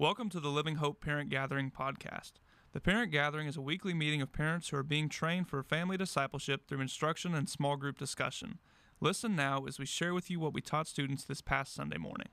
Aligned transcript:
Welcome 0.00 0.28
to 0.28 0.38
the 0.38 0.48
Living 0.48 0.76
Hope 0.76 1.00
Parent 1.00 1.28
Gathering 1.28 1.72
podcast. 1.72 2.34
The 2.70 2.80
Parent 2.80 3.10
Gathering 3.10 3.48
is 3.48 3.56
a 3.56 3.60
weekly 3.60 3.92
meeting 3.92 4.22
of 4.22 4.32
parents 4.32 4.68
who 4.68 4.76
are 4.76 4.84
being 4.84 5.08
trained 5.08 5.48
for 5.48 5.60
family 5.64 5.96
discipleship 5.96 6.68
through 6.68 6.82
instruction 6.82 7.34
and 7.34 7.48
small 7.48 7.76
group 7.76 7.98
discussion. 7.98 8.60
Listen 9.00 9.34
now 9.34 9.64
as 9.66 9.80
we 9.80 9.86
share 9.86 10.14
with 10.14 10.30
you 10.30 10.38
what 10.38 10.54
we 10.54 10.60
taught 10.60 10.86
students 10.86 11.24
this 11.24 11.40
past 11.40 11.74
Sunday 11.74 11.98
morning. 11.98 12.28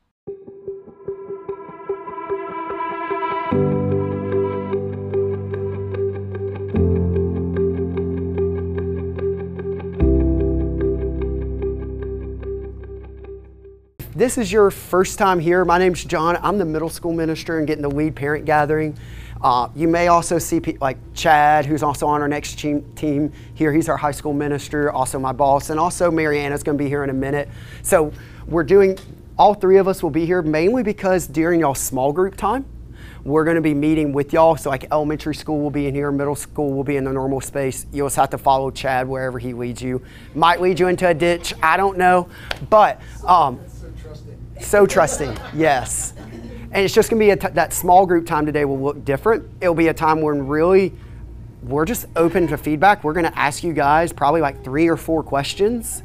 This 14.26 14.39
is 14.39 14.51
your 14.51 14.71
first 14.71 15.19
time 15.19 15.39
here, 15.39 15.63
my 15.63 15.78
name's 15.78 16.03
John. 16.03 16.35
I'm 16.41 16.58
the 16.58 16.66
middle 16.66 16.89
school 16.89 17.13
minister 17.13 17.59
and 17.59 17.67
getting 17.67 17.84
the 17.84 17.91
lead 17.91 18.16
parent 18.16 18.44
gathering. 18.44 18.98
Uh, 19.40 19.70
you 19.76 19.88
may 19.88 20.08
also 20.08 20.40
see 20.40 20.59
like 20.81 20.98
Chad, 21.13 21.67
who's 21.67 21.84
also 21.84 22.08
on 22.08 22.22
our 22.23 22.27
next 22.27 22.58
team 22.58 23.31
here. 23.53 23.72
He's 23.72 23.88
our 23.88 23.98
high 23.98 24.09
school 24.09 24.34
minister, 24.34 24.91
also 24.91 25.20
my 25.20 25.31
boss, 25.31 25.70
and 25.70 25.80
also 25.80 26.09
Mariana's 26.09 26.64
going 26.64 26.76
to 26.76 26.84
be 26.84 26.90
here 26.90 27.03
in 27.03 27.12
a 27.12 27.14
minute. 27.14 27.50
So 27.84 28.12
we're 28.48 28.64
doing, 28.64 28.98
all 29.38 29.53
three 29.53 29.77
of 29.77 29.88
us 29.88 30.02
will 30.02 30.09
be 30.09 30.26
here 30.26 30.42
mainly 30.42 30.81
because 30.81 31.28
during 31.28 31.59
y'all 31.59 31.76
small 31.76 32.12
group 32.12 32.36
time, 32.36 32.66
we're 33.26 33.44
going 33.44 33.55
to 33.55 33.62
be 33.62 33.73
meeting 33.76 34.12
with 34.12 34.34
y'all. 34.34 34.55
So, 34.55 34.70
like 34.70 34.86
elementary 34.92 35.36
school 35.36 35.59
will 35.59 35.72
be 35.72 35.88
in 35.88 35.95
here, 35.95 36.12
middle 36.12 36.36
school 36.36 36.73
will 36.73 36.84
be 36.84 36.95
in 36.95 37.03
the 37.03 37.12
normal 37.12 37.42
space. 37.42 37.88
You'll 37.92 38.08
just 38.08 38.16
have 38.17 38.30
to 38.31 38.38
follow 38.38 38.70
Chad 38.72 39.08
wherever 39.08 39.39
he 39.39 39.53
leads 39.53 39.81
you. 39.81 40.03
Might 40.36 40.62
lead 40.62 40.80
you 40.80 40.88
into 40.88 41.08
a 41.08 41.14
ditch, 41.14 41.53
I 41.62 41.76
don't 41.76 41.98
know. 41.98 42.30
But 42.70 43.02
um, 43.23 43.59
so 44.59 44.86
trusting, 44.86 45.38
yes. 45.54 46.14
And 46.72 46.84
it's 46.84 46.94
just 46.94 47.09
going 47.09 47.20
to 47.20 47.36
be 47.36 47.50
that 47.54 47.73
small 47.73 48.05
group 48.05 48.26
time 48.26 48.45
today 48.45 48.66
will 48.66 48.80
look 48.80 49.05
different. 49.05 49.50
It'll 49.62 49.76
be 49.76 49.88
a 49.88 49.94
time 49.94 50.22
when 50.22 50.48
really 50.48 50.94
we're 51.64 51.86
just 51.86 52.06
open 52.16 52.48
to 52.48 52.58
feedback. 52.58 53.03
We're 53.03 53.14
going 53.14 53.26
to 53.26 53.38
ask 53.38 53.64
you 53.64 53.73
guys 53.73 54.11
probably 54.14 54.42
like 54.42 54.64
three 54.64 54.88
or 54.88 54.98
four 54.98 55.23
questions 55.23 56.03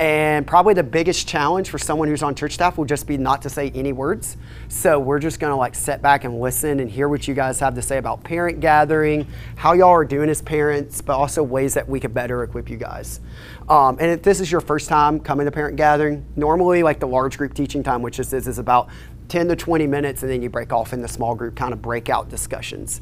and 0.00 0.46
probably 0.46 0.72
the 0.72 0.82
biggest 0.82 1.28
challenge 1.28 1.68
for 1.68 1.76
someone 1.76 2.08
who's 2.08 2.22
on 2.22 2.34
church 2.34 2.52
staff 2.52 2.78
will 2.78 2.86
just 2.86 3.06
be 3.06 3.18
not 3.18 3.42
to 3.42 3.50
say 3.50 3.70
any 3.74 3.92
words. 3.92 4.38
So 4.68 4.98
we're 4.98 5.18
just 5.18 5.38
to 5.50 5.56
like 5.56 5.74
sit 5.74 6.00
back 6.00 6.24
and 6.24 6.40
listen 6.40 6.80
and 6.80 6.90
hear 6.90 7.06
what 7.06 7.28
you 7.28 7.34
guys 7.34 7.60
have 7.60 7.74
to 7.74 7.82
say 7.82 7.98
about 7.98 8.24
parent 8.24 8.60
gathering, 8.60 9.26
how 9.56 9.74
y'all 9.74 9.90
are 9.90 10.06
doing 10.06 10.30
as 10.30 10.40
parents, 10.40 11.02
but 11.02 11.16
also 11.16 11.42
ways 11.42 11.74
that 11.74 11.86
we 11.86 12.00
could 12.00 12.14
better 12.14 12.42
equip 12.42 12.70
you 12.70 12.78
guys. 12.78 13.20
Um, 13.68 13.98
and 14.00 14.10
if 14.10 14.22
this 14.22 14.40
is 14.40 14.50
your 14.50 14.62
first 14.62 14.88
time 14.88 15.20
coming 15.20 15.44
to 15.44 15.52
parent 15.52 15.76
gathering, 15.76 16.24
normally 16.34 16.82
like 16.82 16.98
the 16.98 17.06
large 17.06 17.36
group 17.36 17.52
teaching 17.52 17.82
time, 17.82 18.00
which 18.00 18.16
this 18.16 18.32
is, 18.32 18.48
is 18.48 18.58
about 18.58 18.88
10 19.30 19.48
to 19.48 19.56
20 19.56 19.86
minutes 19.86 20.22
and 20.22 20.30
then 20.30 20.42
you 20.42 20.50
break 20.50 20.72
off 20.72 20.92
in 20.92 21.00
the 21.00 21.08
small 21.08 21.34
group 21.34 21.54
kind 21.54 21.72
of 21.72 21.80
breakout 21.80 22.28
discussions. 22.28 23.00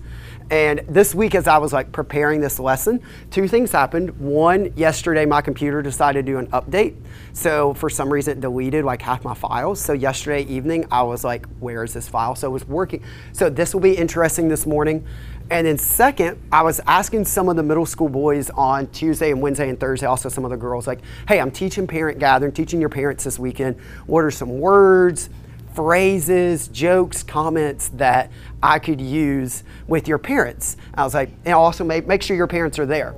And 0.50 0.80
this 0.88 1.14
week, 1.14 1.34
as 1.34 1.48
I 1.48 1.58
was 1.58 1.72
like 1.72 1.90
preparing 1.90 2.40
this 2.40 2.58
lesson, 2.58 3.02
two 3.30 3.48
things 3.48 3.72
happened. 3.72 4.18
One, 4.20 4.72
yesterday 4.76 5.24
my 5.24 5.40
computer 5.40 5.82
decided 5.82 6.26
to 6.26 6.32
do 6.32 6.38
an 6.38 6.46
update. 6.48 6.96
So 7.32 7.72
for 7.74 7.88
some 7.88 8.12
reason 8.12 8.38
it 8.38 8.40
deleted 8.40 8.84
like 8.84 9.00
half 9.00 9.24
my 9.24 9.34
files. 9.34 9.80
So 9.80 9.94
yesterday 9.94 10.42
evening 10.42 10.86
I 10.90 11.02
was 11.02 11.24
like, 11.24 11.46
where 11.60 11.82
is 11.82 11.94
this 11.94 12.08
file? 12.08 12.34
So 12.34 12.48
it 12.48 12.52
was 12.52 12.66
working. 12.68 13.02
So 13.32 13.48
this 13.48 13.72
will 13.72 13.80
be 13.80 13.96
interesting 13.96 14.48
this 14.48 14.66
morning. 14.66 15.06
And 15.50 15.66
then 15.66 15.78
second, 15.78 16.38
I 16.52 16.60
was 16.60 16.78
asking 16.86 17.24
some 17.24 17.48
of 17.48 17.56
the 17.56 17.62
middle 17.62 17.86
school 17.86 18.10
boys 18.10 18.50
on 18.50 18.86
Tuesday 18.88 19.30
and 19.30 19.40
Wednesday 19.40 19.70
and 19.70 19.80
Thursday, 19.80 20.04
also 20.04 20.28
some 20.28 20.44
of 20.44 20.50
the 20.50 20.58
girls, 20.58 20.86
like, 20.86 21.00
hey, 21.26 21.40
I'm 21.40 21.50
teaching 21.50 21.86
parent 21.86 22.18
gathering, 22.18 22.52
teaching 22.52 22.80
your 22.80 22.90
parents 22.90 23.24
this 23.24 23.38
weekend. 23.38 23.80
What 24.06 24.24
are 24.24 24.30
some 24.30 24.58
words? 24.58 25.30
Phrases, 25.78 26.66
jokes, 26.66 27.22
comments 27.22 27.86
that 27.90 28.32
I 28.60 28.80
could 28.80 29.00
use 29.00 29.62
with 29.86 30.08
your 30.08 30.18
parents. 30.18 30.76
I 30.92 31.04
was 31.04 31.14
like, 31.14 31.30
and 31.44 31.54
also 31.54 31.84
make, 31.84 32.04
make 32.04 32.20
sure 32.20 32.34
your 32.34 32.48
parents 32.48 32.80
are 32.80 32.84
there. 32.84 33.14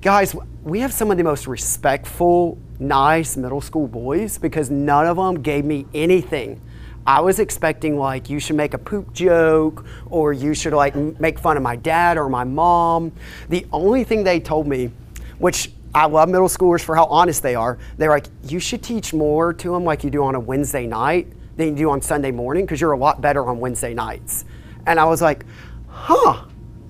Guys, 0.00 0.34
we 0.62 0.80
have 0.80 0.94
some 0.94 1.10
of 1.10 1.18
the 1.18 1.24
most 1.24 1.46
respectful, 1.46 2.56
nice 2.78 3.36
middle 3.36 3.60
school 3.60 3.86
boys 3.86 4.38
because 4.38 4.70
none 4.70 5.06
of 5.06 5.18
them 5.18 5.42
gave 5.42 5.66
me 5.66 5.84
anything. 5.92 6.58
I 7.06 7.20
was 7.20 7.38
expecting 7.38 7.98
like 7.98 8.30
you 8.30 8.40
should 8.40 8.56
make 8.56 8.72
a 8.72 8.78
poop 8.78 9.12
joke 9.12 9.84
or 10.08 10.32
you 10.32 10.54
should 10.54 10.72
like 10.72 10.96
make 11.20 11.38
fun 11.38 11.58
of 11.58 11.62
my 11.62 11.76
dad 11.76 12.16
or 12.16 12.30
my 12.30 12.44
mom. 12.44 13.12
The 13.50 13.66
only 13.74 14.04
thing 14.04 14.24
they 14.24 14.40
told 14.40 14.66
me, 14.66 14.90
which 15.36 15.70
I 15.94 16.06
love 16.06 16.30
middle 16.30 16.48
schoolers 16.48 16.80
for 16.80 16.96
how 16.96 17.04
honest 17.04 17.42
they 17.42 17.54
are. 17.54 17.76
They're 17.98 18.08
like, 18.08 18.28
you 18.44 18.58
should 18.58 18.82
teach 18.82 19.12
more 19.12 19.52
to 19.52 19.72
them 19.72 19.84
like 19.84 20.02
you 20.02 20.08
do 20.08 20.24
on 20.24 20.34
a 20.34 20.40
Wednesday 20.40 20.86
night 20.86 21.30
than 21.56 21.68
you 21.68 21.74
do 21.74 21.90
on 21.90 22.00
Sunday 22.00 22.30
morning 22.30 22.64
because 22.64 22.80
you're 22.80 22.92
a 22.92 22.98
lot 22.98 23.20
better 23.20 23.46
on 23.46 23.60
Wednesday 23.60 23.94
nights. 23.94 24.44
And 24.86 24.98
I 24.98 25.04
was 25.04 25.22
like, 25.22 25.44
huh, 25.88 26.44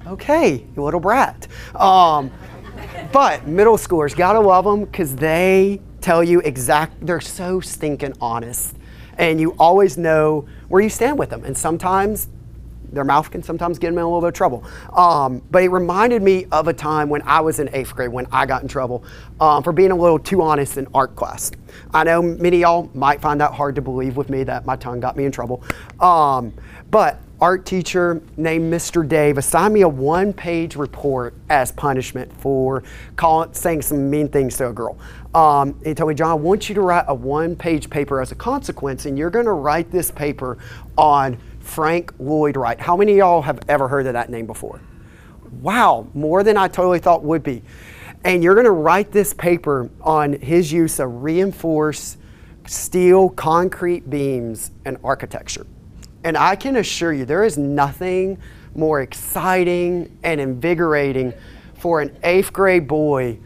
okay, 0.07 0.67
you 0.75 0.83
little 0.83 1.01
brat. 1.01 1.49
Um, 1.75 2.31
but 3.13 3.47
middle 3.47 3.77
schoolers, 3.77 4.17
gotta 4.17 4.41
love 4.41 4.65
them 4.65 4.85
because 4.85 5.15
they 5.15 5.81
tell 6.01 6.23
you 6.25 6.41
exact, 6.41 7.05
they're 7.05 7.21
so 7.21 7.61
stinking 7.61 8.15
honest. 8.21 8.77
And 9.19 9.41
you 9.41 9.55
always 9.59 9.99
know 9.99 10.47
where 10.69 10.83
you 10.83 10.89
stand 10.89 11.19
with 11.19 11.31
them. 11.31 11.45
And 11.45 11.57
sometimes 11.57 12.29
their 12.93 13.05
mouth 13.05 13.31
can 13.31 13.43
sometimes 13.43 13.79
get 13.79 13.89
them 13.89 13.99
in 13.99 14.05
a 14.05 14.07
little 14.07 14.21
bit 14.21 14.29
of 14.29 14.35
trouble. 14.35 14.65
Um, 14.95 15.43
but 15.51 15.63
it 15.63 15.69
reminded 15.69 16.23
me 16.23 16.47
of 16.53 16.69
a 16.69 16.73
time 16.73 17.09
when 17.09 17.23
I 17.23 17.41
was 17.41 17.59
in 17.59 17.69
eighth 17.75 17.95
grade 17.95 18.11
when 18.11 18.27
I 18.31 18.47
got 18.47 18.63
in 18.63 18.69
trouble 18.69 19.05
um, 19.41 19.63
for 19.63 19.73
being 19.73 19.91
a 19.91 19.97
little 19.97 20.19
too 20.19 20.43
honest 20.43 20.77
in 20.77 20.87
art 20.95 21.17
class. 21.17 21.51
I 21.93 22.05
know 22.05 22.23
many 22.23 22.59
y'all 22.59 22.91
might 22.95 23.21
find 23.21 23.41
that 23.41 23.53
hard 23.53 23.75
to 23.77 23.83
believe 23.83 24.17
with 24.17 24.31
me 24.31 24.45
that 24.45 24.67
my 24.67 24.77
tongue 24.77 25.01
got 25.01 25.17
me 25.17 25.25
in 25.25 25.33
trouble. 25.33 25.63
Um, 26.01 26.53
but 26.91 27.21
art 27.43 27.67
teacher 27.67 28.23
named 28.37 28.73
Mr. 28.73 29.07
Dave 29.07 29.37
assigned 29.37 29.75
me 29.75 29.81
a 29.81 29.89
one-page 29.89 30.77
report 30.77 31.35
as 31.51 31.73
punishment 31.73 32.33
for 32.41 32.85
calling, 33.17 33.53
saying 33.53 33.83
some 33.83 34.09
mean 34.09 34.29
things 34.29 34.57
to 34.59 34.69
a 34.69 34.73
girl. 34.73 34.97
Um, 35.35 35.77
he 35.83 35.93
told 35.93 36.11
me, 36.11 36.15
John, 36.15 36.31
I 36.31 36.35
want 36.35 36.69
you 36.69 36.77
to 36.77 36.81
write 36.81 37.07
a 37.09 37.15
one-page 37.15 37.91
paper 37.91 38.21
as 38.21 38.31
a 38.31 38.37
consequence, 38.37 39.07
and 39.07 39.19
you're 39.19 39.31
going 39.31 39.47
to 39.47 39.53
write 39.53 39.91
this 39.91 40.11
paper 40.11 40.59
on 40.97 41.37
Frank 41.63 42.13
Lloyd 42.19 42.57
Wright. 42.57 42.79
How 42.81 42.97
many 42.97 43.13
of 43.13 43.19
y'all 43.19 43.43
have 43.43 43.61
ever 43.69 43.89
heard 43.89 44.07
of 44.07 44.13
that 44.15 44.31
name 44.31 44.47
before? 44.47 44.81
Wow, 45.61 46.09
more 46.15 46.43
than 46.43 46.57
I 46.57 46.69
totally 46.69 46.99
thought 46.99 47.23
would 47.23 47.43
be. 47.43 47.63
And 48.25 48.43
you're 48.43 48.55
going 48.55 48.65
to 48.65 48.71
write 48.71 49.13
this 49.13 49.33
paper 49.35 49.91
on 50.01 50.35
his 50.35 50.73
use 50.73 50.99
of 50.99 51.23
reinforced 51.23 52.19
steel 52.67 53.29
concrete 53.31 54.09
beams 54.09 54.71
and 54.85 54.97
architecture. 55.03 55.67
And 56.25 56.37
I 56.37 56.55
can 56.57 56.77
assure 56.77 57.13
you, 57.13 57.25
there 57.25 57.45
is 57.45 57.59
nothing 57.59 58.39
more 58.75 59.01
exciting 59.01 60.17
and 60.23 60.41
invigorating 60.41 61.35
for 61.75 62.01
an 62.01 62.17
eighth 62.23 62.53
grade 62.53 62.87
boy 62.87 63.39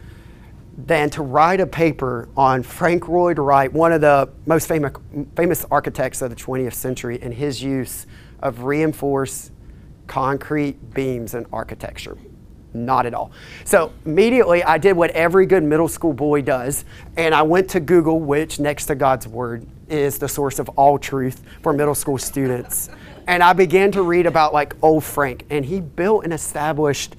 than 0.79 1.09
to 1.11 1.23
write 1.23 1.61
a 1.61 1.67
paper 1.67 2.29
on 2.37 2.63
Frank 2.63 3.09
Lloyd 3.09 3.39
Wright, 3.39 3.73
one 3.73 3.93
of 3.93 4.01
the 4.01 4.29
most 4.45 4.69
famous, 4.69 4.93
famous 5.35 5.65
architects 5.71 6.21
of 6.21 6.31
the 6.31 6.37
20th 6.37 6.75
century, 6.75 7.19
and 7.23 7.33
his 7.33 7.63
use 7.63 8.07
of 8.41 8.65
reinforced 8.65 9.53
concrete 10.07 10.93
beams 10.93 11.35
in 11.35 11.47
architecture. 11.53 12.19
Not 12.75 13.07
at 13.07 13.15
all. 13.15 13.33
So 13.65 13.91
immediately 14.05 14.63
I 14.63 14.77
did 14.77 14.97
what 14.97 15.11
every 15.13 15.47
good 15.47 15.63
middle 15.63 15.89
school 15.89 16.13
boy 16.13 16.43
does, 16.43 16.85
and 17.17 17.35
I 17.35 17.43
went 17.43 17.71
to 17.71 17.81
Google, 17.81 18.21
which 18.21 18.61
next 18.61 18.87
to 18.87 18.95
God's 18.95 19.27
Word 19.27 19.67
is 19.89 20.19
the 20.19 20.29
source 20.29 20.59
of 20.59 20.69
all 20.71 20.99
truth 20.99 21.43
for 21.63 21.73
middle 21.73 21.95
school 21.95 22.19
students. 22.19 22.91
And 23.27 23.43
I 23.43 23.55
began 23.55 23.91
to 23.93 24.03
read 24.03 24.27
about 24.27 24.53
like 24.53 24.75
old 24.83 25.05
Frank, 25.05 25.47
and 25.49 25.65
he 25.65 25.81
built 25.81 26.25
and 26.25 26.35
established 26.35 27.17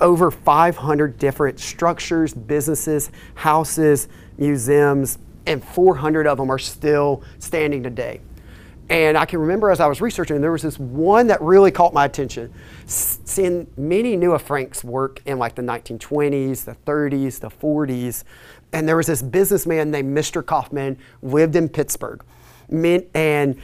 over 0.00 0.30
500 0.30 1.18
different 1.18 1.58
structures, 1.60 2.34
businesses, 2.34 3.10
houses, 3.34 4.08
museums, 4.38 5.18
and 5.46 5.62
400 5.62 6.26
of 6.26 6.38
them 6.38 6.50
are 6.50 6.58
still 6.58 7.22
standing 7.38 7.82
today. 7.82 8.20
And 8.88 9.18
I 9.18 9.24
can 9.24 9.40
remember 9.40 9.70
as 9.70 9.80
I 9.80 9.86
was 9.86 10.00
researching, 10.00 10.40
there 10.40 10.52
was 10.52 10.62
this 10.62 10.78
one 10.78 11.26
that 11.26 11.40
really 11.42 11.72
caught 11.72 11.92
my 11.92 12.04
attention. 12.04 12.52
Seeing 12.86 13.66
many 13.76 14.16
knew 14.16 14.32
of 14.32 14.42
Frank's 14.42 14.84
work 14.84 15.20
in 15.26 15.38
like 15.38 15.56
the 15.56 15.62
1920s, 15.62 16.64
the 16.64 16.76
30s, 16.86 17.40
the 17.40 17.50
40s. 17.50 18.22
And 18.72 18.88
there 18.88 18.96
was 18.96 19.08
this 19.08 19.22
businessman 19.22 19.90
named 19.90 20.16
Mr. 20.16 20.44
Kaufmann, 20.44 20.98
lived 21.20 21.56
in 21.56 21.68
Pittsburgh. 21.68 22.22
And 22.70 23.56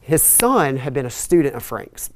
his 0.00 0.22
son 0.22 0.76
had 0.76 0.92
been 0.92 1.06
a 1.06 1.10
student 1.10 1.54
of 1.54 1.62
Frank's 1.62 2.10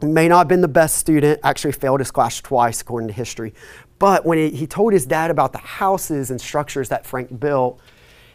may 0.00 0.28
not 0.28 0.38
have 0.38 0.48
been 0.48 0.60
the 0.60 0.68
best 0.68 0.96
student, 0.96 1.40
actually 1.42 1.72
failed 1.72 2.00
his 2.00 2.10
class 2.10 2.40
twice 2.40 2.80
according 2.80 3.08
to 3.08 3.14
history. 3.14 3.52
But 3.98 4.24
when 4.24 4.38
he, 4.38 4.50
he 4.50 4.66
told 4.66 4.92
his 4.92 5.06
dad 5.06 5.30
about 5.30 5.52
the 5.52 5.58
houses 5.58 6.30
and 6.30 6.40
structures 6.40 6.88
that 6.90 7.04
Frank 7.04 7.40
built, 7.40 7.80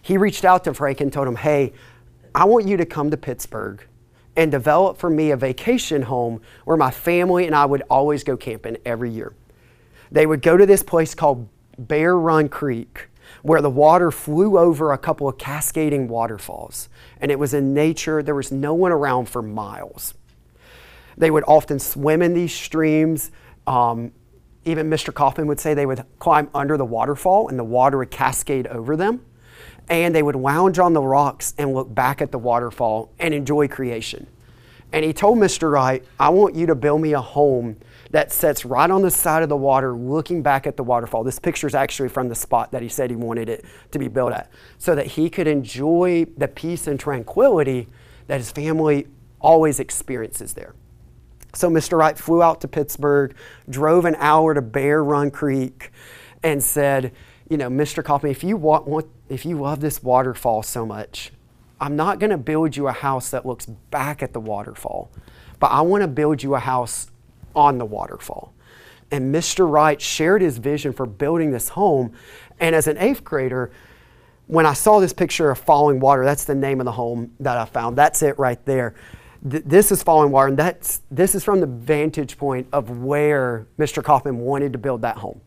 he 0.01 0.17
reached 0.17 0.43
out 0.43 0.65
to 0.65 0.73
Frank 0.73 0.99
and 0.99 1.11
told 1.11 1.27
him, 1.27 1.37
hey, 1.37 1.73
I 2.35 2.45
want 2.45 2.67
you 2.67 2.75
to 2.77 2.85
come 2.85 3.11
to 3.11 3.17
Pittsburgh 3.17 3.85
and 4.35 4.51
develop 4.51 4.97
for 4.97 5.09
me 5.09 5.31
a 5.31 5.37
vacation 5.37 6.01
home 6.01 6.41
where 6.65 6.75
my 6.75 6.91
family 6.91 7.45
and 7.45 7.55
I 7.55 7.65
would 7.65 7.83
always 7.89 8.23
go 8.23 8.35
camping 8.35 8.77
every 8.85 9.11
year. 9.11 9.33
They 10.11 10.25
would 10.25 10.41
go 10.41 10.57
to 10.57 10.65
this 10.65 10.83
place 10.83 11.15
called 11.15 11.47
Bear 11.77 12.17
Run 12.17 12.49
Creek 12.49 13.09
where 13.41 13.61
the 13.61 13.69
water 13.69 14.11
flew 14.11 14.57
over 14.57 14.91
a 14.91 14.97
couple 14.97 15.27
of 15.27 15.37
cascading 15.37 16.07
waterfalls. 16.07 16.89
And 17.19 17.31
it 17.31 17.39
was 17.39 17.53
in 17.53 17.73
nature, 17.73 18.23
there 18.23 18.35
was 18.35 18.51
no 18.51 18.73
one 18.73 18.91
around 18.91 19.27
for 19.27 19.41
miles. 19.41 20.13
They 21.17 21.31
would 21.31 21.43
often 21.47 21.79
swim 21.79 22.21
in 22.21 22.33
these 22.33 22.53
streams. 22.53 23.31
Um, 23.67 24.11
even 24.65 24.89
Mr. 24.89 25.13
Kaufmann 25.13 25.47
would 25.47 25.59
say 25.59 25.73
they 25.73 25.85
would 25.85 26.03
climb 26.19 26.49
under 26.53 26.77
the 26.77 26.85
waterfall 26.85 27.49
and 27.49 27.59
the 27.59 27.63
water 27.63 27.97
would 27.97 28.11
cascade 28.11 28.67
over 28.67 28.95
them. 28.95 29.25
And 29.89 30.15
they 30.15 30.23
would 30.23 30.35
lounge 30.35 30.79
on 30.79 30.93
the 30.93 31.01
rocks 31.01 31.53
and 31.57 31.73
look 31.73 31.93
back 31.93 32.21
at 32.21 32.31
the 32.31 32.39
waterfall 32.39 33.11
and 33.19 33.33
enjoy 33.33 33.67
creation. 33.67 34.27
And 34.93 35.03
he 35.03 35.11
told 35.11 35.39
Mr. 35.39 35.71
Wright, 35.71 36.05
I 36.19 36.29
want 36.29 36.55
you 36.55 36.67
to 36.67 36.75
build 36.75 37.01
me 37.01 37.13
a 37.13 37.19
home 37.21 37.77
that 38.11 38.31
sits 38.31 38.63
right 38.63 38.89
on 38.89 39.01
the 39.01 39.09
side 39.09 39.41
of 39.41 39.49
the 39.49 39.57
water 39.57 39.91
looking 39.93 40.43
back 40.43 40.67
at 40.67 40.77
the 40.77 40.83
waterfall. 40.83 41.23
This 41.23 41.39
picture 41.39 41.65
is 41.65 41.73
actually 41.73 42.09
from 42.09 42.29
the 42.29 42.35
spot 42.35 42.71
that 42.71 42.83
he 42.83 42.87
said 42.87 43.09
he 43.09 43.15
wanted 43.15 43.49
it 43.49 43.65
to 43.89 43.97
be 43.97 44.07
built 44.07 44.33
at, 44.33 44.51
so 44.77 44.93
that 44.93 45.07
he 45.07 45.31
could 45.31 45.47
enjoy 45.47 46.27
the 46.37 46.47
peace 46.47 46.85
and 46.85 46.99
tranquility 46.99 47.87
that 48.27 48.37
his 48.37 48.51
family 48.51 49.07
always 49.41 49.79
experiences 49.79 50.53
there. 50.53 50.75
So 51.53 51.69
Mr. 51.69 51.97
Wright 51.97 52.17
flew 52.17 52.41
out 52.41 52.61
to 52.61 52.67
Pittsburgh, 52.67 53.35
drove 53.69 54.05
an 54.05 54.15
hour 54.17 54.53
to 54.53 54.61
Bear 54.61 55.03
Run 55.03 55.29
Creek, 55.29 55.91
and 56.41 56.63
said, 56.63 57.13
you 57.49 57.57
know, 57.57 57.69
Mr. 57.69 58.03
Kaufmann, 58.03 58.31
if 58.31 58.43
you 58.43 58.57
want, 58.57 58.87
want 58.87 59.07
if 59.29 59.45
you 59.45 59.59
love 59.59 59.79
this 59.79 60.01
waterfall 60.01 60.63
so 60.63 60.85
much, 60.85 61.31
I'm 61.79 61.95
not 61.95 62.19
going 62.19 62.31
to 62.31 62.37
build 62.37 62.75
you 62.75 62.87
a 62.87 62.91
house 62.91 63.29
that 63.31 63.45
looks 63.45 63.65
back 63.65 64.23
at 64.23 64.33
the 64.33 64.39
waterfall, 64.39 65.11
but 65.59 65.67
I 65.67 65.81
want 65.81 66.01
to 66.01 66.07
build 66.07 66.41
you 66.41 66.55
a 66.55 66.59
house 66.59 67.11
on 67.55 67.77
the 67.77 67.85
waterfall. 67.85 68.53
And 69.11 69.33
Mr. 69.33 69.69
Wright 69.69 70.01
shared 70.01 70.41
his 70.41 70.57
vision 70.57 70.91
for 70.91 71.05
building 71.05 71.51
this 71.51 71.69
home. 71.69 72.13
And 72.59 72.73
as 72.73 72.87
an 72.87 72.97
eighth 72.97 73.23
grader, 73.23 73.71
when 74.47 74.65
I 74.65 74.73
saw 74.73 74.99
this 74.99 75.13
picture 75.13 75.51
of 75.51 75.63
Fallingwater, 75.63 76.25
that's 76.25 76.45
the 76.45 76.55
name 76.55 76.79
of 76.81 76.85
the 76.85 76.91
home 76.93 77.31
that 77.39 77.57
I 77.57 77.65
found. 77.65 77.95
That's 77.95 78.23
it 78.23 78.39
right 78.39 78.63
there. 78.65 78.95
Th- 79.49 79.63
this 79.65 79.91
is 79.91 80.03
Fallingwater, 80.03 80.49
and 80.49 80.57
that's 80.57 81.01
this 81.11 81.35
is 81.35 81.43
from 81.43 81.59
the 81.59 81.67
vantage 81.67 82.37
point 82.37 82.67
of 82.71 83.03
where 83.03 83.67
Mr. 83.77 84.03
Kaufmann 84.03 84.39
wanted 84.39 84.71
to 84.73 84.79
build 84.79 85.01
that 85.01 85.17
home. 85.17 85.41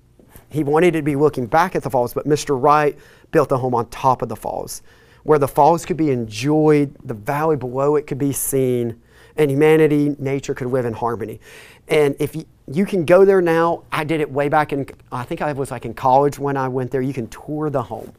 He 0.48 0.62
wanted 0.62 0.92
to 0.92 1.02
be 1.02 1.16
looking 1.16 1.46
back 1.46 1.74
at 1.74 1.82
the 1.82 1.90
falls, 1.90 2.14
but 2.14 2.26
Mr. 2.26 2.60
Wright 2.60 2.96
built 3.30 3.48
the 3.48 3.58
home 3.58 3.74
on 3.74 3.88
top 3.88 4.22
of 4.22 4.28
the 4.28 4.36
falls, 4.36 4.82
where 5.24 5.38
the 5.38 5.48
falls 5.48 5.84
could 5.84 5.96
be 5.96 6.10
enjoyed, 6.10 6.94
the 7.04 7.14
valley 7.14 7.56
below 7.56 7.96
it 7.96 8.06
could 8.06 8.18
be 8.18 8.32
seen, 8.32 9.00
and 9.36 9.50
humanity, 9.50 10.14
nature 10.18 10.54
could 10.54 10.68
live 10.68 10.84
in 10.84 10.92
harmony. 10.92 11.40
And 11.88 12.16
if 12.18 12.34
you, 12.34 12.44
you 12.70 12.86
can 12.86 13.04
go 13.04 13.24
there 13.24 13.40
now, 13.40 13.84
I 13.92 14.04
did 14.04 14.20
it 14.20 14.30
way 14.30 14.48
back 14.48 14.72
in, 14.72 14.86
I 15.12 15.24
think 15.24 15.42
I 15.42 15.52
was 15.52 15.70
like 15.70 15.84
in 15.84 15.94
college 15.94 16.38
when 16.38 16.56
I 16.56 16.68
went 16.68 16.90
there. 16.90 17.02
You 17.02 17.12
can 17.12 17.28
tour 17.28 17.70
the 17.70 17.82
home. 17.82 18.12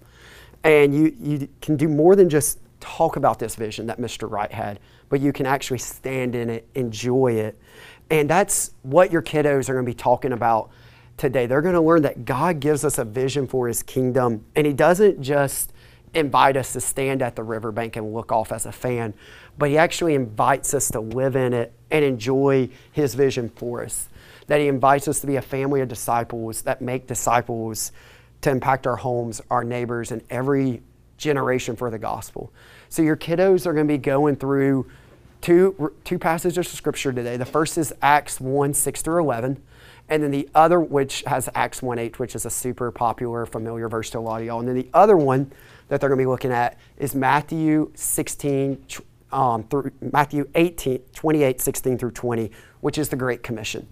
And 0.64 0.94
you, 0.94 1.16
you 1.20 1.48
can 1.62 1.76
do 1.76 1.88
more 1.88 2.16
than 2.16 2.30
just 2.30 2.60
talk 2.80 3.16
about 3.16 3.40
this 3.40 3.56
vision 3.56 3.88
that 3.88 4.00
Mr. 4.00 4.30
Wright 4.30 4.52
had, 4.52 4.80
but 5.10 5.22
you 5.22 5.34
can 5.34 5.46
actually 5.46 5.80
stand 5.80 6.36
in 6.36 6.50
it, 6.50 6.68
enjoy 6.76 7.34
it. 7.34 7.58
And 8.10 8.30
that's 8.30 8.72
what 8.84 9.12
your 9.12 9.22
kiddos 9.22 9.70
are 9.70 9.74
going 9.74 9.86
to 9.86 9.90
be 9.90 9.96
talking 9.96 10.32
about 10.32 10.70
today. 11.18 11.46
They're 11.46 11.62
going 11.62 11.76
to 11.76 11.82
learn 11.82 12.04
that 12.04 12.26
God 12.26 12.60
gives 12.60 12.86
us 12.86 12.98
a 12.98 13.06
vision 13.06 13.48
for 13.48 13.68
his 13.68 13.84
kingdom, 13.84 14.46
and 14.56 14.66
he 14.66 14.74
doesn't 14.74 15.22
just 15.22 15.74
invite 16.14 16.58
us 16.58 16.74
to 16.74 16.82
stand 16.82 17.22
at 17.22 17.36
the 17.36 17.44
riverbank 17.44 17.96
and 17.96 18.14
look 18.14 18.32
off 18.32 18.52
as 18.52 18.66
a 18.66 18.72
fan, 18.72 19.14
but 19.58 19.70
he 19.70 19.78
actually 19.78 20.16
invites 20.16 20.74
us 20.74 20.90
to 20.92 21.00
live 21.00 21.36
in 21.36 21.54
it 21.54 21.74
and 21.92 22.06
enjoy 22.06 22.70
his 22.92 23.14
vision 23.14 23.50
for 23.50 23.84
us. 23.84 24.08
That 24.48 24.60
he 24.62 24.68
invites 24.68 25.08
us 25.08 25.20
to 25.22 25.28
be 25.28 25.36
a 25.36 25.42
family 25.42 25.82
of 25.82 25.90
disciples 25.90 26.62
that 26.62 26.82
make 26.82 27.08
disciples 27.08 27.92
to 28.42 28.50
impact 28.50 28.88
our 28.88 28.96
homes, 28.96 29.42
our 29.50 29.64
neighbors, 29.64 30.12
and 30.12 30.22
every 30.30 30.82
generation 31.18 31.76
for 31.76 31.90
the 31.90 32.00
gospel. 32.00 32.54
So 32.90 33.02
your 33.02 33.18
kiddos 33.18 33.66
are 33.66 33.74
going 33.74 33.88
to 33.88 33.94
be 33.94 33.98
going 33.98 34.36
through 34.36 34.90
two, 35.42 35.94
two 36.04 36.20
passages 36.20 36.58
of 36.58 36.66
scripture 36.68 37.12
today. 37.12 37.38
The 37.38 37.46
first 37.46 37.78
is 37.78 37.94
Acts 38.02 38.40
1 38.40 38.74
6 38.74 39.02
through 39.02 39.22
11. 39.22 39.62
And 40.10 40.24
then 40.24 40.32
the 40.32 40.50
other, 40.56 40.80
which 40.80 41.24
has 41.24 41.50
Acts 41.54 41.82
1 41.82 42.00
8, 42.00 42.20
which 42.20 42.36
is 42.36 42.46
a 42.46 42.50
super 42.50 42.92
popular, 42.92 43.46
familiar 43.46 43.90
verse 43.90 44.10
to 44.12 44.20
a 44.20 44.22
lot 44.22 44.42
of 44.42 44.48
y'all. 44.48 44.60
And 44.60 44.68
then 44.68 44.76
the 44.76 44.90
other 44.94 45.18
one 45.18 45.52
that 45.90 46.00
they're 46.00 46.10
going 46.10 46.20
to 46.20 46.22
be 46.22 46.28
looking 46.28 46.52
at 46.52 46.78
is 46.98 47.14
Matthew 47.14 47.92
16 47.94 48.86
um, 49.32 49.64
through 49.64 49.92
Matthew 50.00 50.50
18, 50.56 51.00
28, 51.14 51.62
16 51.62 51.98
through 51.98 52.12
20, 52.12 52.52
which 52.80 52.98
is 52.98 53.10
the 53.10 53.16
Great 53.18 53.44
Commission. 53.44 53.88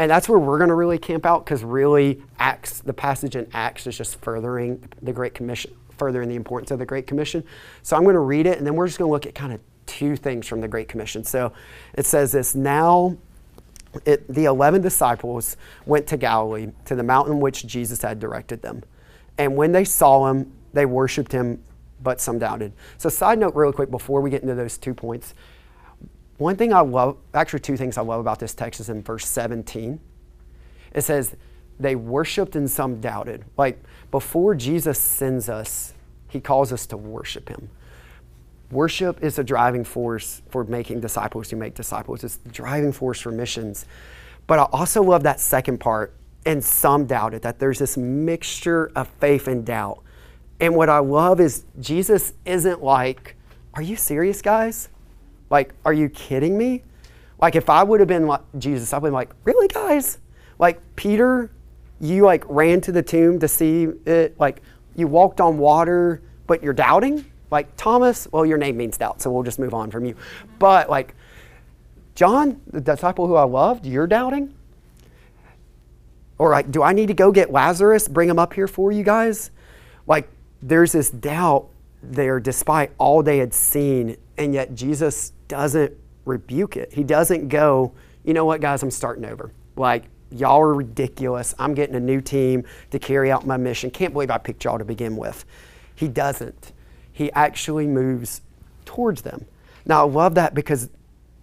And 0.00 0.10
that's 0.10 0.30
where 0.30 0.38
we're 0.38 0.56
going 0.56 0.70
to 0.70 0.74
really 0.74 0.96
camp 0.96 1.26
out 1.26 1.44
because 1.44 1.62
really 1.62 2.22
Acts, 2.38 2.80
the 2.80 2.94
passage 2.94 3.36
in 3.36 3.46
Acts 3.52 3.86
is 3.86 3.98
just 3.98 4.18
furthering 4.22 4.82
the 5.02 5.12
Great 5.12 5.34
Commission, 5.34 5.76
furthering 5.98 6.30
the 6.30 6.36
importance 6.36 6.70
of 6.70 6.78
the 6.78 6.86
Great 6.86 7.06
Commission. 7.06 7.44
So 7.82 7.98
I'm 7.98 8.04
going 8.04 8.14
to 8.14 8.20
read 8.20 8.46
it 8.46 8.56
and 8.56 8.66
then 8.66 8.76
we're 8.76 8.86
just 8.86 8.98
going 8.98 9.10
to 9.10 9.12
look 9.12 9.26
at 9.26 9.34
kind 9.34 9.52
of 9.52 9.60
two 9.84 10.16
things 10.16 10.46
from 10.46 10.62
the 10.62 10.68
Great 10.68 10.88
Commission. 10.88 11.22
So 11.22 11.52
it 11.92 12.06
says 12.06 12.32
this 12.32 12.54
Now 12.54 13.18
it, 14.06 14.26
the 14.26 14.46
11 14.46 14.80
disciples 14.80 15.58
went 15.84 16.06
to 16.06 16.16
Galilee, 16.16 16.68
to 16.86 16.94
the 16.94 17.02
mountain 17.02 17.38
which 17.38 17.66
Jesus 17.66 18.00
had 18.00 18.18
directed 18.18 18.62
them. 18.62 18.82
And 19.36 19.54
when 19.54 19.72
they 19.72 19.84
saw 19.84 20.30
him, 20.30 20.50
they 20.72 20.86
worshiped 20.86 21.30
him, 21.30 21.62
but 22.02 22.22
some 22.22 22.38
doubted. 22.38 22.72
So, 22.96 23.10
side 23.10 23.38
note, 23.38 23.54
really 23.54 23.74
quick, 23.74 23.90
before 23.90 24.22
we 24.22 24.30
get 24.30 24.40
into 24.40 24.54
those 24.54 24.78
two 24.78 24.94
points, 24.94 25.34
one 26.40 26.56
thing 26.56 26.72
I 26.72 26.80
love, 26.80 27.18
actually, 27.34 27.60
two 27.60 27.76
things 27.76 27.98
I 27.98 28.02
love 28.02 28.18
about 28.18 28.38
this 28.38 28.54
text 28.54 28.80
is 28.80 28.88
in 28.88 29.02
verse 29.02 29.26
17. 29.26 30.00
It 30.94 31.02
says, 31.02 31.36
they 31.78 31.94
worshiped 31.94 32.56
and 32.56 32.70
some 32.70 32.98
doubted. 32.98 33.44
Like, 33.58 33.82
before 34.10 34.54
Jesus 34.54 34.98
sends 34.98 35.50
us, 35.50 35.92
he 36.28 36.40
calls 36.40 36.72
us 36.72 36.86
to 36.86 36.96
worship 36.96 37.50
him. 37.50 37.68
Worship 38.70 39.22
is 39.22 39.38
a 39.38 39.44
driving 39.44 39.84
force 39.84 40.40
for 40.48 40.64
making 40.64 41.00
disciples 41.00 41.50
who 41.50 41.56
make 41.56 41.74
disciples. 41.74 42.24
It's 42.24 42.36
the 42.36 42.48
driving 42.48 42.92
force 42.92 43.20
for 43.20 43.32
missions. 43.32 43.84
But 44.46 44.58
I 44.58 44.62
also 44.72 45.02
love 45.02 45.24
that 45.24 45.40
second 45.40 45.78
part, 45.78 46.14
and 46.46 46.64
some 46.64 47.04
doubted, 47.04 47.42
that 47.42 47.58
there's 47.58 47.78
this 47.78 47.98
mixture 47.98 48.90
of 48.96 49.08
faith 49.20 49.46
and 49.46 49.66
doubt. 49.66 50.02
And 50.58 50.74
what 50.74 50.88
I 50.88 51.00
love 51.00 51.38
is 51.38 51.64
Jesus 51.80 52.32
isn't 52.46 52.82
like, 52.82 53.36
Are 53.74 53.82
you 53.82 53.96
serious, 53.96 54.40
guys? 54.40 54.88
Like, 55.50 55.74
are 55.84 55.92
you 55.92 56.08
kidding 56.08 56.56
me? 56.56 56.82
Like, 57.40 57.56
if 57.56 57.68
I 57.68 57.82
would 57.82 58.00
have 58.00 58.08
been 58.08 58.26
like 58.26 58.42
Jesus, 58.58 58.92
I 58.92 58.96
would 58.98 59.08
have 59.08 59.10
been 59.10 59.14
like, 59.14 59.30
Really, 59.44 59.68
guys? 59.68 60.18
Like, 60.58 60.80
Peter, 60.96 61.50
you 62.00 62.24
like 62.24 62.44
ran 62.48 62.80
to 62.82 62.92
the 62.92 63.02
tomb 63.02 63.38
to 63.40 63.48
see 63.48 63.88
it. 64.06 64.38
Like, 64.38 64.62
you 64.96 65.06
walked 65.06 65.40
on 65.40 65.58
water, 65.58 66.22
but 66.46 66.62
you're 66.62 66.72
doubting? 66.72 67.24
Like 67.50 67.74
Thomas, 67.76 68.28
well, 68.30 68.46
your 68.46 68.58
name 68.58 68.76
means 68.76 68.96
doubt, 68.98 69.20
so 69.20 69.30
we'll 69.30 69.42
just 69.42 69.58
move 69.58 69.74
on 69.74 69.90
from 69.90 70.04
you. 70.04 70.14
But 70.58 70.88
like 70.88 71.14
John, 72.14 72.60
the 72.66 72.80
disciple 72.80 73.26
who 73.26 73.34
I 73.34 73.44
loved, 73.44 73.86
you're 73.86 74.06
doubting? 74.06 74.54
Or 76.36 76.50
like, 76.50 76.70
do 76.70 76.82
I 76.82 76.92
need 76.92 77.06
to 77.06 77.14
go 77.14 77.32
get 77.32 77.50
Lazarus, 77.50 78.08
bring 78.08 78.28
him 78.28 78.38
up 78.38 78.52
here 78.52 78.68
for 78.68 78.92
you 78.92 79.02
guys? 79.02 79.50
Like, 80.06 80.28
there's 80.62 80.92
this 80.92 81.08
doubt 81.08 81.69
there 82.02 82.40
despite 82.40 82.92
all 82.98 83.22
they 83.22 83.38
had 83.38 83.52
seen, 83.52 84.16
and 84.38 84.54
yet 84.54 84.74
Jesus 84.74 85.32
doesn't 85.48 85.92
rebuke 86.24 86.76
it. 86.76 86.92
He 86.92 87.04
doesn't 87.04 87.48
go, 87.48 87.92
you 88.24 88.34
know 88.34 88.44
what, 88.44 88.60
guys, 88.60 88.82
I'm 88.82 88.90
starting 88.90 89.24
over. 89.24 89.52
Like, 89.76 90.04
y'all 90.30 90.60
are 90.60 90.74
ridiculous. 90.74 91.54
I'm 91.58 91.74
getting 91.74 91.94
a 91.96 92.00
new 92.00 92.20
team 92.20 92.64
to 92.90 92.98
carry 92.98 93.30
out 93.30 93.46
my 93.46 93.56
mission. 93.56 93.90
Can't 93.90 94.12
believe 94.12 94.30
I 94.30 94.38
picked 94.38 94.64
y'all 94.64 94.78
to 94.78 94.84
begin 94.84 95.16
with. 95.16 95.44
He 95.94 96.08
doesn't 96.08 96.72
he 97.20 97.30
actually 97.32 97.86
moves 97.86 98.40
towards 98.86 99.20
them. 99.20 99.44
Now, 99.84 100.06
I 100.06 100.10
love 100.10 100.36
that 100.36 100.54
because, 100.54 100.88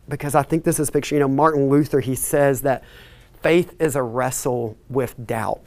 because 0.09 0.33
I 0.33 0.41
think 0.41 0.63
this 0.63 0.79
is 0.79 0.89
picture, 0.89 1.13
you 1.13 1.19
know, 1.19 1.27
Martin 1.27 1.69
Luther, 1.69 1.99
he 1.99 2.15
says 2.15 2.61
that 2.61 2.83
faith 3.43 3.75
is 3.79 3.95
a 3.95 4.01
wrestle 4.01 4.75
with 4.89 5.15
doubt. 5.27 5.61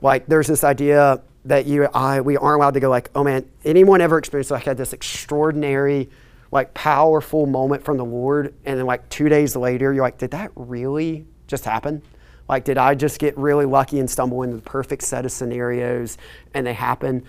Like, 0.00 0.26
there's 0.26 0.48
this 0.48 0.64
idea 0.64 1.22
that 1.46 1.66
you, 1.66 1.84
I, 1.86 2.20
we 2.20 2.36
aren't 2.36 2.60
allowed 2.60 2.74
to 2.74 2.80
go 2.80 2.90
like, 2.90 3.10
oh 3.14 3.24
man, 3.24 3.48
anyone 3.64 4.00
ever 4.00 4.18
experienced 4.18 4.50
like 4.50 4.64
had 4.64 4.76
this 4.76 4.92
extraordinary, 4.92 6.10
like 6.50 6.74
powerful 6.74 7.46
moment 7.46 7.84
from 7.84 7.96
the 7.96 8.04
Lord, 8.04 8.54
and 8.64 8.78
then 8.78 8.86
like 8.86 9.08
two 9.08 9.28
days 9.28 9.56
later, 9.56 9.92
you're 9.92 10.02
like, 10.02 10.18
did 10.18 10.32
that 10.32 10.50
really 10.56 11.24
just 11.46 11.64
happen? 11.64 12.02
Like, 12.48 12.64
did 12.64 12.78
I 12.78 12.94
just 12.94 13.18
get 13.18 13.36
really 13.38 13.64
lucky 13.64 13.98
and 13.98 14.10
stumble 14.10 14.42
into 14.42 14.56
the 14.56 14.62
perfect 14.62 15.02
set 15.02 15.24
of 15.24 15.32
scenarios 15.32 16.18
and 16.54 16.66
they 16.66 16.74
happen? 16.74 17.24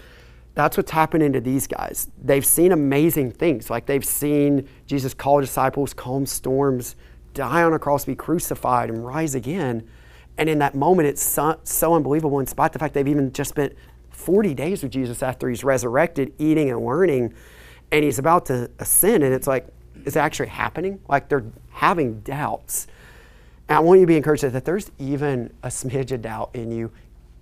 That's 0.56 0.78
what's 0.78 0.92
happening 0.92 1.34
to 1.34 1.40
these 1.40 1.68
guys. 1.68 2.08
They've 2.24 2.46
seen 2.46 2.72
amazing 2.72 3.32
things. 3.32 3.70
Like 3.70 3.86
they've 3.86 4.06
seen 4.06 4.68
Jesus 4.88 5.14
call 5.14 5.42
disciples, 5.42 5.94
calm 5.94 6.26
storms, 6.26 6.96
die 7.36 7.62
on 7.62 7.74
a 7.74 7.80
cross, 7.80 8.06
be 8.06 8.16
crucified, 8.16 8.90
and 8.90 9.06
rise 9.06 9.36
again. 9.36 9.88
And 10.40 10.50
in 10.50 10.60
that 10.60 10.74
moment, 10.74 11.08
it's 11.08 11.22
so, 11.22 11.60
so 11.64 11.94
unbelievable, 11.94 12.40
in 12.40 12.48
spite 12.48 12.68
of 12.68 12.74
the 12.74 12.80
fact 12.80 12.96
they've 12.96 13.08
even 13.08 13.32
just 13.32 13.52
spent 13.52 13.74
40 14.18 14.56
days 14.56 14.82
with 14.82 14.92
Jesus 14.92 15.22
after 15.22 15.48
he's 15.48 15.64
resurrected, 15.64 16.34
eating 16.40 16.72
and 16.72 16.84
learning, 16.84 17.34
and 17.92 18.04
he's 18.04 18.18
about 18.18 18.48
to 18.48 18.70
ascend. 18.80 19.24
And 19.24 19.34
it's 19.34 19.46
like, 19.46 19.68
is 20.06 20.16
it 20.16 20.20
actually 20.20 20.50
happening? 20.50 21.00
Like 21.08 21.30
they're 21.30 21.46
having 21.70 22.22
doubts. 22.22 22.88
And 23.70 23.78
I 23.78 23.80
want 23.80 24.00
you 24.00 24.06
to 24.06 24.08
be 24.08 24.18
encouraged 24.18 24.44
that 24.44 24.56
if 24.56 24.64
there's 24.64 24.92
even 24.98 25.54
a 25.62 25.68
smidge 25.68 26.12
of 26.12 26.24
doubt 26.24 26.50
in 26.56 26.72
you, 26.72 26.92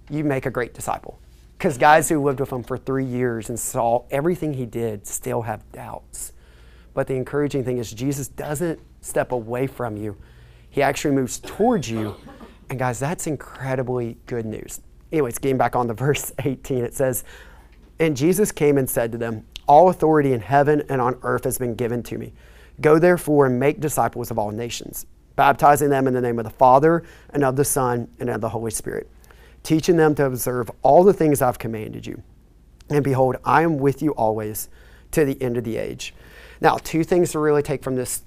you 0.10 0.24
make 0.25 0.46
a 0.46 0.51
great 0.51 0.74
disciple. 0.74 1.17
Because 1.58 1.77
guys 1.77 2.10
who 2.10 2.22
lived 2.22 2.41
with 2.41 2.51
him 2.51 2.62
for 2.62 2.77
three 2.77 3.05
years 3.05 3.48
and 3.50 3.58
saw 3.58 4.03
everything 4.12 4.53
he 4.53 4.65
did 4.65 5.08
still 5.08 5.44
have 5.44 5.72
doubts. 5.72 6.34
But 6.94 7.08
the 7.08 7.15
encouraging 7.15 7.63
thing 7.63 7.77
is, 7.77 7.91
Jesus 7.91 8.27
doesn't 8.27 8.79
step 9.01 9.32
away 9.32 9.65
from 9.67 9.96
you, 9.96 10.17
He 10.70 10.82
actually 10.82 11.15
moves 11.15 11.39
towards 11.39 11.89
you. 11.89 12.15
And 12.70 12.77
guys, 12.77 13.00
that's 13.00 13.27
incredibly 13.27 14.17
good 14.25 14.46
news. 14.46 14.82
Anyways, 15.12 15.38
getting 15.39 15.57
back 15.57 15.75
on 15.75 15.88
the 15.88 15.93
verse 16.05 16.33
18, 16.43 16.83
it 16.83 16.93
says, 16.93 17.24
And 18.00 18.15
Jesus 18.15 18.51
came 18.51 18.77
and 18.77 18.89
said 18.89 19.12
to 19.12 19.17
them, 19.17 19.45
All 19.67 19.89
authority 19.89 20.33
in 20.33 20.41
heaven 20.41 20.83
and 20.89 21.01
on 21.01 21.17
earth 21.24 21.43
has 21.43 21.57
been 21.57 21.75
given 21.75 22.03
to 22.03 22.17
me. 22.17 22.33
Go 22.81 23.00
therefore 23.00 23.45
and 23.45 23.59
make 23.59 23.79
disciples 23.79 24.31
of 24.31 24.38
all 24.38 24.51
nations, 24.51 25.05
baptizing 25.35 25.89
them 25.89 26.07
in 26.07 26.13
the 26.13 26.21
name 26.21 26.39
of 26.39 26.45
the 26.45 26.51
Father 26.51 27.03
and 27.29 27.43
of 27.43 27.55
the 27.55 27.65
Son 27.65 28.07
and 28.19 28.29
of 28.29 28.41
the 28.41 28.50
Holy 28.50 28.71
Spirit, 28.71 29.09
teaching 29.63 29.95
them 29.95 30.13
to 30.15 30.25
observe 30.25 30.69
all 30.81 31.03
the 31.03 31.13
things 31.13 31.41
I've 31.41 31.59
commanded 31.59 32.05
you. 32.05 32.21
And 32.89 33.03
behold, 33.03 33.38
I 33.45 33.63
am 33.63 33.77
with 33.77 34.01
you 34.01 34.12
always 34.12 34.69
to 35.12 35.25
the 35.25 35.41
end 35.41 35.57
of 35.57 35.63
the 35.63 35.77
age. 35.77 36.13
Now, 36.62 36.77
two 36.77 37.03
things 37.03 37.31
to 37.31 37.39
really 37.39 37.63
take 37.63 37.83
from 37.83 37.95
this 37.95 38.24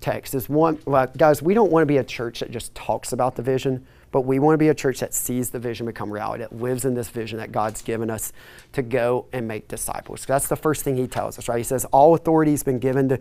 text 0.00 0.34
is 0.34 0.48
one, 0.48 0.78
well, 0.84 1.06
guys, 1.16 1.42
we 1.42 1.54
don't 1.54 1.72
want 1.72 1.82
to 1.82 1.86
be 1.86 1.96
a 1.96 2.04
church 2.04 2.40
that 2.40 2.50
just 2.50 2.74
talks 2.74 3.12
about 3.12 3.36
the 3.36 3.42
vision, 3.42 3.86
but 4.16 4.22
we 4.22 4.38
want 4.38 4.54
to 4.54 4.58
be 4.58 4.70
a 4.70 4.74
church 4.74 5.00
that 5.00 5.12
sees 5.12 5.50
the 5.50 5.58
vision 5.58 5.84
become 5.84 6.10
reality, 6.10 6.42
that 6.42 6.56
lives 6.56 6.86
in 6.86 6.94
this 6.94 7.10
vision 7.10 7.38
that 7.38 7.52
God's 7.52 7.82
given 7.82 8.08
us 8.08 8.32
to 8.72 8.80
go 8.80 9.26
and 9.30 9.46
make 9.46 9.68
disciples. 9.68 10.24
That's 10.24 10.48
the 10.48 10.56
first 10.56 10.84
thing 10.84 10.96
he 10.96 11.06
tells 11.06 11.38
us, 11.38 11.50
right? 11.50 11.58
He 11.58 11.62
says, 11.62 11.84
All 11.92 12.14
authority 12.14 12.52
has 12.52 12.62
been 12.62 12.78
given 12.78 13.10
to 13.10 13.18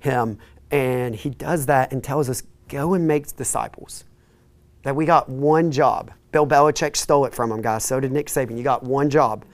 him, 0.00 0.38
and 0.70 1.14
he 1.14 1.28
does 1.28 1.66
that 1.66 1.92
and 1.92 2.02
tells 2.02 2.30
us, 2.30 2.44
Go 2.66 2.94
and 2.94 3.06
make 3.06 3.36
disciples. 3.36 4.04
That 4.84 4.96
we 4.96 5.04
got 5.04 5.28
one 5.28 5.70
job. 5.70 6.12
Bill 6.32 6.46
Belichick 6.46 6.96
stole 6.96 7.26
it 7.26 7.34
from 7.34 7.52
him, 7.52 7.60
guys. 7.60 7.84
So 7.84 8.00
did 8.00 8.10
Nick 8.10 8.28
Saban. 8.28 8.56
You 8.56 8.62
got 8.62 8.82
one 8.82 9.10
job. 9.10 9.44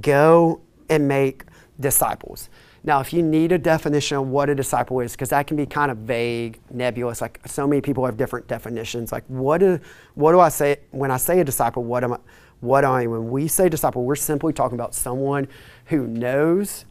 Go 0.00 0.60
and 0.88 1.08
make 1.08 1.42
disciples. 1.80 2.50
Now, 2.86 3.00
if 3.00 3.12
you 3.12 3.20
need 3.20 3.50
a 3.50 3.58
definition 3.58 4.16
of 4.16 4.28
what 4.28 4.48
a 4.48 4.54
disciple 4.54 5.00
is, 5.00 5.12
because 5.12 5.30
that 5.30 5.48
can 5.48 5.56
be 5.56 5.66
kind 5.66 5.90
of 5.90 5.98
vague, 5.98 6.60
nebulous, 6.70 7.20
like 7.20 7.40
so 7.44 7.66
many 7.66 7.80
people 7.80 8.06
have 8.06 8.16
different 8.16 8.46
definitions. 8.46 9.10
Like, 9.10 9.24
what 9.26 9.58
do, 9.58 9.80
what 10.14 10.30
do 10.30 10.38
I 10.38 10.48
say 10.48 10.76
when 10.92 11.10
I 11.10 11.16
say 11.16 11.40
a 11.40 11.44
disciple? 11.44 11.82
What 11.82 12.04
am 12.04 12.12
I? 12.12 12.18
What 12.60 12.84
am 12.84 12.92
I? 12.92 13.06
When 13.08 13.28
we 13.28 13.48
say 13.48 13.68
disciple, 13.68 14.04
we're 14.04 14.14
simply 14.14 14.52
talking 14.52 14.78
about 14.78 14.94
someone 14.94 15.48
who 15.86 16.06
knows 16.06 16.84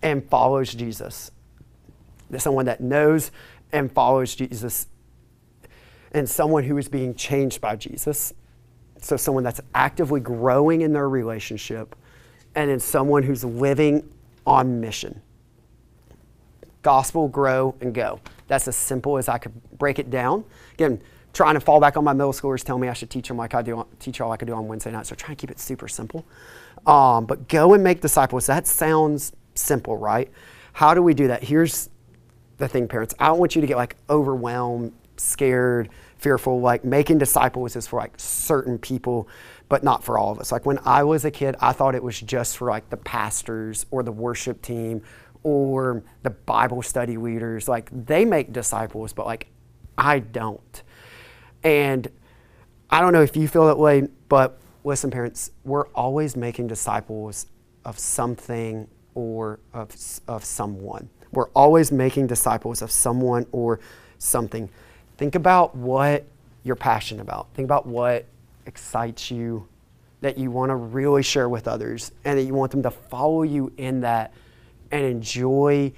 and 0.00 0.24
follows 0.30 0.72
Jesus. 0.72 1.32
Someone 2.38 2.64
that 2.66 2.80
knows 2.80 3.32
and 3.72 3.90
follows 3.90 4.36
Jesus, 4.36 4.86
and 6.12 6.28
someone 6.28 6.62
who 6.62 6.78
is 6.78 6.88
being 6.88 7.14
changed 7.16 7.60
by 7.60 7.74
Jesus. 7.74 8.32
So, 9.00 9.16
someone 9.16 9.42
that's 9.42 9.60
actively 9.74 10.20
growing 10.20 10.82
in 10.82 10.92
their 10.92 11.08
relationship, 11.08 11.96
and 12.54 12.70
then 12.70 12.78
someone 12.78 13.24
who's 13.24 13.44
living 13.44 14.08
on 14.46 14.80
mission 14.80 15.20
gospel, 16.82 17.28
grow, 17.28 17.74
and 17.80 17.94
go. 17.94 18.20
That's 18.48 18.68
as 18.68 18.76
simple 18.76 19.18
as 19.18 19.28
I 19.28 19.38
could 19.38 19.52
break 19.78 19.98
it 19.98 20.10
down. 20.10 20.44
Again, 20.74 21.00
trying 21.32 21.54
to 21.54 21.60
fall 21.60 21.80
back 21.80 21.96
on 21.96 22.04
my 22.04 22.12
middle 22.12 22.32
schoolers 22.32 22.62
tell 22.62 22.78
me 22.78 22.88
I 22.88 22.92
should 22.92 23.10
teach 23.10 23.28
them 23.28 23.36
like 23.36 23.54
I 23.54 23.62
do, 23.62 23.86
teach 23.98 24.20
all 24.20 24.32
I 24.32 24.36
do 24.36 24.52
on 24.52 24.68
Wednesday 24.68 24.90
night. 24.90 25.06
So 25.06 25.14
trying 25.14 25.36
to 25.36 25.40
keep 25.40 25.50
it 25.50 25.58
super 25.58 25.88
simple. 25.88 26.26
Um, 26.86 27.26
but 27.26 27.48
go 27.48 27.74
and 27.74 27.82
make 27.82 28.00
disciples. 28.00 28.46
That 28.46 28.66
sounds 28.66 29.32
simple, 29.54 29.96
right? 29.96 30.30
How 30.72 30.94
do 30.94 31.02
we 31.02 31.14
do 31.14 31.28
that? 31.28 31.42
Here's 31.42 31.88
the 32.58 32.68
thing, 32.68 32.88
parents. 32.88 33.14
I 33.18 33.26
don't 33.26 33.38
want 33.38 33.54
you 33.54 33.60
to 33.60 33.66
get 33.66 33.76
like 33.76 33.96
overwhelmed, 34.10 34.92
scared, 35.16 35.90
fearful. 36.18 36.60
Like 36.60 36.84
making 36.84 37.18
disciples 37.18 37.76
is 37.76 37.86
for 37.86 37.98
like 37.98 38.12
certain 38.16 38.78
people, 38.78 39.28
but 39.68 39.82
not 39.84 40.04
for 40.04 40.18
all 40.18 40.32
of 40.32 40.38
us. 40.38 40.52
Like 40.52 40.66
when 40.66 40.78
I 40.84 41.04
was 41.04 41.24
a 41.24 41.30
kid, 41.30 41.56
I 41.60 41.72
thought 41.72 41.94
it 41.94 42.02
was 42.02 42.20
just 42.20 42.58
for 42.58 42.68
like 42.68 42.90
the 42.90 42.96
pastors 42.96 43.86
or 43.90 44.02
the 44.02 44.12
worship 44.12 44.62
team 44.62 45.02
or 45.42 46.02
the 46.22 46.30
Bible 46.30 46.82
study 46.82 47.16
leaders, 47.16 47.68
like 47.68 47.90
they 48.06 48.24
make 48.24 48.52
disciples, 48.52 49.12
but 49.12 49.26
like 49.26 49.48
I 49.98 50.20
don't. 50.20 50.82
And 51.62 52.08
I 52.90 53.00
don't 53.00 53.12
know 53.12 53.22
if 53.22 53.36
you 53.36 53.48
feel 53.48 53.66
that 53.66 53.78
way, 53.78 54.08
but 54.28 54.58
listen, 54.84 55.10
parents, 55.10 55.50
we're 55.64 55.88
always 55.88 56.36
making 56.36 56.66
disciples 56.66 57.46
of 57.84 57.98
something 57.98 58.88
or 59.14 59.60
of, 59.72 59.94
of 60.28 60.44
someone. 60.44 61.08
We're 61.32 61.48
always 61.50 61.90
making 61.90 62.26
disciples 62.26 62.82
of 62.82 62.90
someone 62.90 63.46
or 63.52 63.80
something. 64.18 64.68
Think 65.16 65.34
about 65.34 65.74
what 65.74 66.24
you're 66.64 66.76
passionate 66.76 67.22
about. 67.22 67.48
Think 67.54 67.66
about 67.66 67.86
what 67.86 68.26
excites 68.66 69.30
you, 69.30 69.66
that 70.20 70.38
you 70.38 70.50
want 70.50 70.70
to 70.70 70.76
really 70.76 71.22
share 71.22 71.48
with 71.48 71.66
others, 71.66 72.12
and 72.24 72.38
that 72.38 72.42
you 72.42 72.54
want 72.54 72.70
them 72.70 72.82
to 72.82 72.90
follow 72.90 73.42
you 73.42 73.72
in 73.76 74.00
that 74.02 74.32
and 74.92 75.04
enjoy 75.04 75.92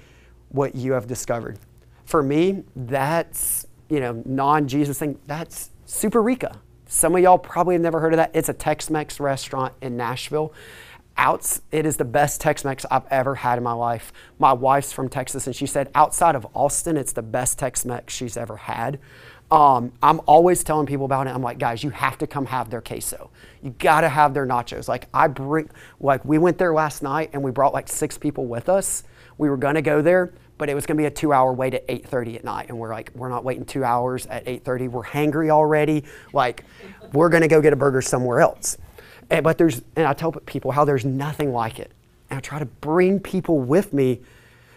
what 0.49 0.73
you 0.73 0.93
have 0.93 1.05
discovered. 1.05 1.59
For 2.05 2.23
me, 2.23 2.63
that's, 2.75 3.67
you 3.89 3.99
know, 3.99 4.23
non 4.25 4.67
Jesus 4.67 4.97
thing, 4.97 5.19
that's 5.27 5.71
Superica. 5.85 6.57
Some 6.87 7.15
of 7.15 7.21
y'all 7.21 7.37
probably 7.37 7.75
have 7.75 7.81
never 7.81 7.99
heard 7.99 8.13
of 8.13 8.17
that. 8.17 8.31
It's 8.33 8.49
a 8.49 8.53
Tex 8.53 8.89
Mex 8.89 9.19
restaurant 9.19 9.73
in 9.81 9.97
Nashville. 9.97 10.53
Outs, 11.17 11.61
it 11.71 11.85
is 11.85 11.97
the 11.97 12.05
best 12.05 12.41
Tex 12.41 12.65
Mex 12.65 12.85
I've 12.91 13.05
ever 13.09 13.35
had 13.35 13.57
in 13.57 13.63
my 13.63 13.71
life. 13.73 14.11
My 14.37 14.53
wife's 14.53 14.91
from 14.91 15.09
Texas, 15.09 15.47
and 15.47 15.55
she 15.55 15.65
said 15.65 15.89
outside 15.95 16.35
of 16.35 16.45
Austin, 16.53 16.97
it's 16.97 17.13
the 17.13 17.21
best 17.21 17.57
Tex 17.57 17.85
Mex 17.85 18.13
she's 18.13 18.35
ever 18.37 18.57
had. 18.57 18.99
Um, 19.51 19.91
I'm 20.01 20.21
always 20.25 20.63
telling 20.63 20.87
people 20.87 21.05
about 21.05 21.27
it. 21.27 21.29
I'm 21.29 21.43
like, 21.43 21.59
guys, 21.59 21.83
you 21.83 21.91
have 21.91 22.17
to 22.17 22.27
come 22.27 22.47
have 22.47 22.69
their 22.69 22.81
queso. 22.81 23.29
You 23.61 23.75
got 23.77 24.01
to 24.01 24.09
have 24.09 24.33
their 24.33 24.45
nachos. 24.45 24.87
Like 24.87 25.07
I 25.13 25.27
bring, 25.27 25.69
like 25.99 26.25
we 26.25 26.37
went 26.37 26.57
there 26.57 26.73
last 26.73 27.03
night 27.03 27.29
and 27.33 27.43
we 27.43 27.51
brought 27.51 27.73
like 27.73 27.87
six 27.87 28.17
people 28.17 28.47
with 28.47 28.69
us. 28.69 29.03
We 29.37 29.49
were 29.49 29.57
gonna 29.57 29.81
go 29.81 30.01
there, 30.01 30.33
but 30.57 30.69
it 30.69 30.75
was 30.75 30.85
gonna 30.85 30.97
be 30.97 31.05
a 31.05 31.11
two-hour 31.11 31.53
wait 31.53 31.73
at 31.73 31.87
8:30 31.87 32.37
at 32.37 32.43
night, 32.43 32.69
and 32.69 32.79
we're 32.79 32.91
like, 32.91 33.11
we're 33.13 33.29
not 33.29 33.43
waiting 33.43 33.65
two 33.65 33.83
hours 33.83 34.25
at 34.27 34.45
8:30. 34.47 34.87
We're 34.89 35.03
hangry 35.03 35.49
already. 35.49 36.05
Like, 36.33 36.63
we're 37.13 37.29
gonna 37.29 37.47
go 37.47 37.61
get 37.61 37.73
a 37.73 37.75
burger 37.75 38.01
somewhere 38.01 38.39
else. 38.39 38.77
And, 39.29 39.43
but 39.43 39.57
there's, 39.57 39.81
and 39.95 40.07
I 40.07 40.13
tell 40.13 40.31
people 40.31 40.71
how 40.71 40.85
there's 40.85 41.05
nothing 41.05 41.51
like 41.51 41.79
it, 41.79 41.91
and 42.29 42.37
I 42.37 42.41
try 42.41 42.59
to 42.59 42.65
bring 42.65 43.19
people 43.19 43.59
with 43.59 43.93
me 43.93 44.21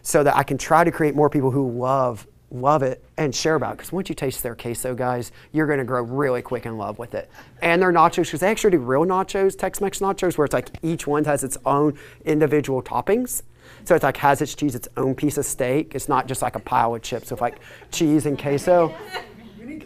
so 0.02 0.22
that 0.24 0.36
I 0.36 0.42
can 0.42 0.58
try 0.58 0.84
to 0.84 0.90
create 0.90 1.14
more 1.14 1.30
people 1.30 1.50
who 1.50 1.70
love 1.70 2.26
love 2.50 2.82
it 2.82 3.04
and 3.16 3.34
share 3.34 3.54
about 3.54 3.72
it. 3.72 3.76
Because 3.78 3.92
once 3.92 4.08
you 4.08 4.14
taste 4.14 4.42
their 4.42 4.54
queso, 4.54 4.94
guys, 4.94 5.32
you're 5.52 5.66
going 5.66 5.78
to 5.78 5.84
grow 5.84 6.02
really 6.02 6.42
quick 6.42 6.66
in 6.66 6.78
love 6.78 6.98
with 6.98 7.14
it. 7.14 7.30
And 7.60 7.80
their 7.82 7.92
nachos, 7.92 8.24
because 8.24 8.40
they 8.40 8.50
actually 8.50 8.70
do 8.70 8.78
real 8.78 9.04
nachos, 9.04 9.58
Tex-Mex 9.58 9.98
nachos, 9.98 10.38
where 10.38 10.44
it's 10.44 10.54
like 10.54 10.70
each 10.82 11.06
one 11.06 11.24
has 11.24 11.44
its 11.44 11.58
own 11.66 11.98
individual 12.24 12.82
toppings. 12.82 13.42
So 13.84 13.94
it's 13.94 14.04
like 14.04 14.16
has 14.18 14.40
its 14.40 14.54
cheese 14.54 14.74
its 14.74 14.88
own 14.96 15.14
piece 15.14 15.36
of 15.36 15.44
steak. 15.44 15.94
It's 15.94 16.08
not 16.08 16.26
just 16.26 16.40
like 16.40 16.56
a 16.56 16.60
pile 16.60 16.94
of 16.94 17.02
chips 17.02 17.30
with 17.30 17.40
like 17.40 17.58
cheese 17.92 18.24
and 18.24 18.38
queso. 18.38 18.94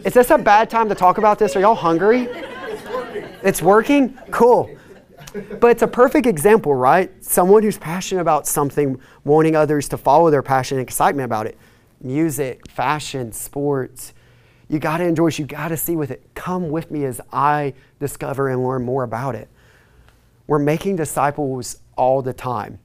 Is 0.04 0.14
this 0.14 0.31
a 0.31 0.38
bad 0.38 0.71
time 0.71 0.88
to 0.88 0.95
talk 0.95 1.19
about 1.19 1.38
this? 1.38 1.57
Are 1.57 1.61
y'all 1.61 1.75
hungry? 1.75 2.28
It's 3.42 3.61
working? 3.61 4.16
Cool. 4.31 4.71
But 5.61 5.73
it's 5.73 5.83
a 5.83 5.88
perfect 5.88 6.26
example, 6.26 6.75
right? 6.75 7.11
Someone 7.25 7.62
who's 7.62 7.78
passionate 7.78 8.21
about 8.21 8.47
something, 8.47 9.00
wanting 9.25 9.57
others 9.57 9.88
to 9.88 9.97
follow 9.97 10.31
their 10.31 10.42
passion 10.42 10.78
and 10.78 10.87
excitement 10.87 11.25
about 11.25 11.47
it 11.47 11.59
music, 12.02 12.68
fashion, 12.68 13.32
sports. 13.32 14.12
You 14.68 14.78
got 14.78 14.99
to 14.99 15.04
enjoy 15.04 15.28
it. 15.28 15.38
You 15.38 15.47
got 15.47 15.68
to 15.68 15.76
see 15.76 15.97
with 15.97 16.11
it. 16.11 16.23
Come 16.35 16.71
with 16.71 16.90
me 16.90 17.04
as 17.04 17.21
I 17.32 17.75
discover 18.00 18.49
and 18.49 18.66
learn 18.66 18.85
more 18.85 19.04
about 19.04 19.35
it. 19.35 19.49
We're 20.47 20.59
making 20.59 20.97
disciples 20.97 21.78
all 21.97 22.23
the 22.23 22.32
time. 22.32 22.78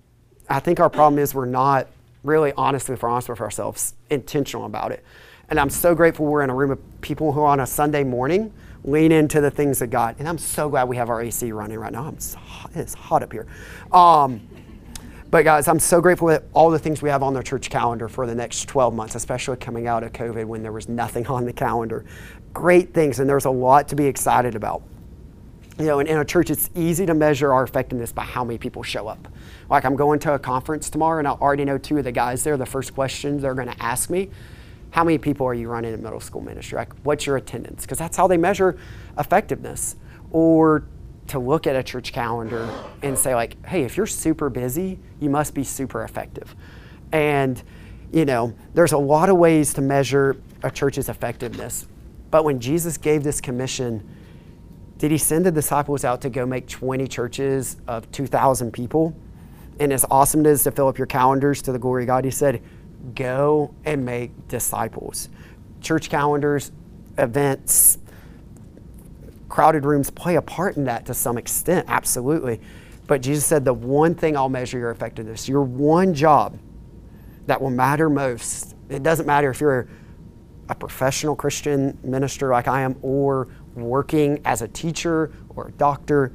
I 0.50 0.60
think 0.60 0.80
our 0.80 0.90
problem 0.90 1.20
is 1.20 1.34
we're 1.34 1.46
not 1.46 1.88
really 2.24 2.54
honest, 2.58 2.90
if 2.90 3.04
we're 3.04 3.10
honest 3.10 3.30
with 3.30 3.42
ourselves, 3.42 3.96
intentional 4.10 4.66
about 4.66 4.92
it. 4.92 5.04
And 5.50 5.60
I'm 5.60 5.70
so 5.70 5.96
grateful 5.96 6.26
we're 6.26 6.44
in 6.44 6.50
a 6.50 6.56
room 6.56 6.72
of 6.72 7.02
people 7.02 7.32
who 7.32 7.44
on 7.44 7.62
a 7.62 7.68
Sunday 7.68 8.04
morning 8.04 8.54
lean 8.84 9.12
into 9.12 9.42
the 9.42 9.52
things 9.52 9.82
of 9.82 9.90
God. 9.90 10.16
And 10.20 10.28
I'm 10.28 10.38
so 10.38 10.70
glad 10.70 10.88
we 10.88 10.98
have 10.98 11.10
our 11.10 11.22
AC 11.22 11.52
running 11.52 11.80
right 11.80 11.92
now. 11.92 12.06
I'm 12.06 12.20
so 12.20 12.38
hot. 12.38 12.72
It's 12.76 12.94
hot 12.94 13.24
up 13.24 13.32
here. 13.32 13.48
Um, 13.92 14.42
but 15.30 15.44
guys, 15.44 15.68
I'm 15.68 15.80
so 15.80 16.00
grateful 16.00 16.30
for 16.30 16.44
all 16.54 16.70
the 16.70 16.80
things 16.80 17.02
we 17.02 17.10
have 17.10 17.22
on 17.22 17.34
the 17.34 17.44
church 17.44 17.70
calendar 17.70 18.08
for 18.08 18.26
the 18.26 18.36
next 18.36 18.70
12 18.70 18.94
months, 18.94 19.16
especially 19.16 19.58
coming 19.58 19.86
out 19.86 20.04
of 20.04 20.14
COVID 20.14 20.46
when 20.46 20.64
there 20.64 20.72
was 20.72 20.88
nothing 20.88 21.28
on 21.28 21.46
the 21.46 21.54
calendar. 21.54 22.06
Great 22.54 22.94
things, 22.94 23.20
and 23.20 23.30
there's 23.30 23.46
a 23.46 23.52
lot 23.52 23.90
to 23.90 23.96
be 23.96 24.06
excited 24.06 24.56
about. 24.56 24.84
You 25.78 25.86
know, 25.86 26.00
in 26.00 26.18
a 26.18 26.26
church, 26.26 26.50
it's 26.50 26.72
easy 26.74 27.06
to 27.06 27.14
measure 27.14 27.54
our 27.54 27.64
effectiveness 27.64 28.12
by 28.12 28.24
how 28.24 28.44
many 28.44 28.58
people 28.58 28.82
show 28.82 29.08
up. 29.08 29.28
Like, 29.70 29.86
I'm 29.86 29.96
going 29.96 30.18
to 30.20 30.34
a 30.34 30.40
conference 30.40 30.90
tomorrow, 30.90 31.20
and 31.20 31.28
I 31.28 31.32
already 31.32 31.66
know 31.66 31.78
two 31.78 31.98
of 31.98 32.04
the 32.04 32.12
guys 32.12 32.44
there. 32.44 32.58
The 32.58 32.66
first 32.66 32.96
questions 32.96 33.44
they're 33.44 33.54
going 33.54 33.68
to 33.68 33.84
ask 33.84 34.10
me, 34.10 34.32
How 34.90 35.04
many 35.04 35.20
people 35.20 35.46
are 35.46 35.54
you 35.54 35.70
running 35.70 35.94
in 35.94 36.02
middle 36.02 36.20
school 36.20 36.42
ministry? 36.42 36.78
Like, 36.78 36.94
what's 37.04 37.28
your 37.28 37.38
attendance? 37.38 37.84
Because 37.84 38.00
that's 38.00 38.18
how 38.18 38.28
they 38.28 38.38
measure 38.38 38.78
effectiveness. 39.20 39.98
Or 40.32 40.84
to 41.28 41.40
look 41.40 41.68
at 41.68 41.76
a 41.76 41.84
church 41.84 42.14
calendar 42.14 42.70
and 43.04 43.18
say 43.18 43.36
like, 43.36 43.64
hey, 43.66 43.84
if 43.84 43.98
you're 43.98 44.06
super 44.06 44.50
busy, 44.50 45.00
you 45.20 45.30
must 45.30 45.54
be 45.54 45.64
super 45.64 46.04
effective. 46.04 46.56
And 47.12 47.62
you 48.12 48.26
know, 48.26 48.54
there's 48.74 48.94
a 48.94 48.98
lot 48.98 49.30
of 49.30 49.38
ways 49.38 49.74
to 49.74 49.82
measure 49.82 50.38
a 50.64 50.72
church's 50.72 51.10
effectiveness. 51.10 51.88
But 52.32 52.46
when 52.46 52.60
Jesus 52.60 52.98
gave 52.98 53.24
this 53.24 53.42
commission, 53.42 54.08
did 54.98 55.12
he 55.12 55.18
send 55.18 55.46
the 55.46 55.52
disciples 55.52 56.04
out 56.04 56.22
to 56.22 56.30
go 56.30 56.46
make 56.46 56.68
20 56.68 57.08
churches 57.08 57.78
of 57.88 58.10
2,000 58.12 58.72
people? 58.72 59.16
And 59.80 59.94
as 59.94 60.06
awesome 60.10 60.42
it 60.42 60.48
is 60.48 60.64
to 60.64 60.72
fill 60.72 60.88
up 60.88 60.98
your 60.98 61.08
calendars 61.08 61.62
to 61.64 61.72
the 61.72 61.80
glory 61.80 62.04
of 62.04 62.08
God, 62.08 62.26
he 62.26 62.32
said, 62.32 62.64
go 63.14 63.74
and 63.86 64.04
make 64.04 64.48
disciples. 64.48 65.30
Church 65.82 66.10
calendars, 66.10 66.72
events, 67.18 68.00
crowded 69.58 69.86
rooms 69.86 70.12
play 70.12 70.36
a 70.36 70.42
part 70.44 70.78
in 70.78 70.84
that 70.84 71.04
to 71.04 71.16
some 71.16 71.36
extent, 71.36 71.84
absolutely. 71.90 72.62
But 73.08 73.24
Jesus 73.24 73.44
said, 73.44 73.66
The 73.66 73.74
one 73.74 74.14
thing 74.14 74.38
I'll 74.38 74.50
measure 74.50 74.78
your 74.78 74.92
effectiveness, 74.92 75.50
your 75.50 75.64
one 75.64 76.14
job 76.14 76.60
that 77.48 77.60
will 77.60 77.72
matter 77.72 78.08
most. 78.08 78.76
It 78.88 79.02
doesn't 79.02 79.26
matter 79.26 79.50
if 79.50 79.60
you're 79.60 79.90
a 80.70 80.76
professional 80.76 81.36
Christian 81.36 81.98
minister 82.04 82.52
like 82.52 82.68
I 82.68 82.82
am 82.82 82.98
or 83.02 83.48
working 83.74 84.42
as 84.46 84.62
a 84.62 84.68
teacher 84.68 85.32
or 85.56 85.70
a 85.70 85.72
doctor. 85.72 86.34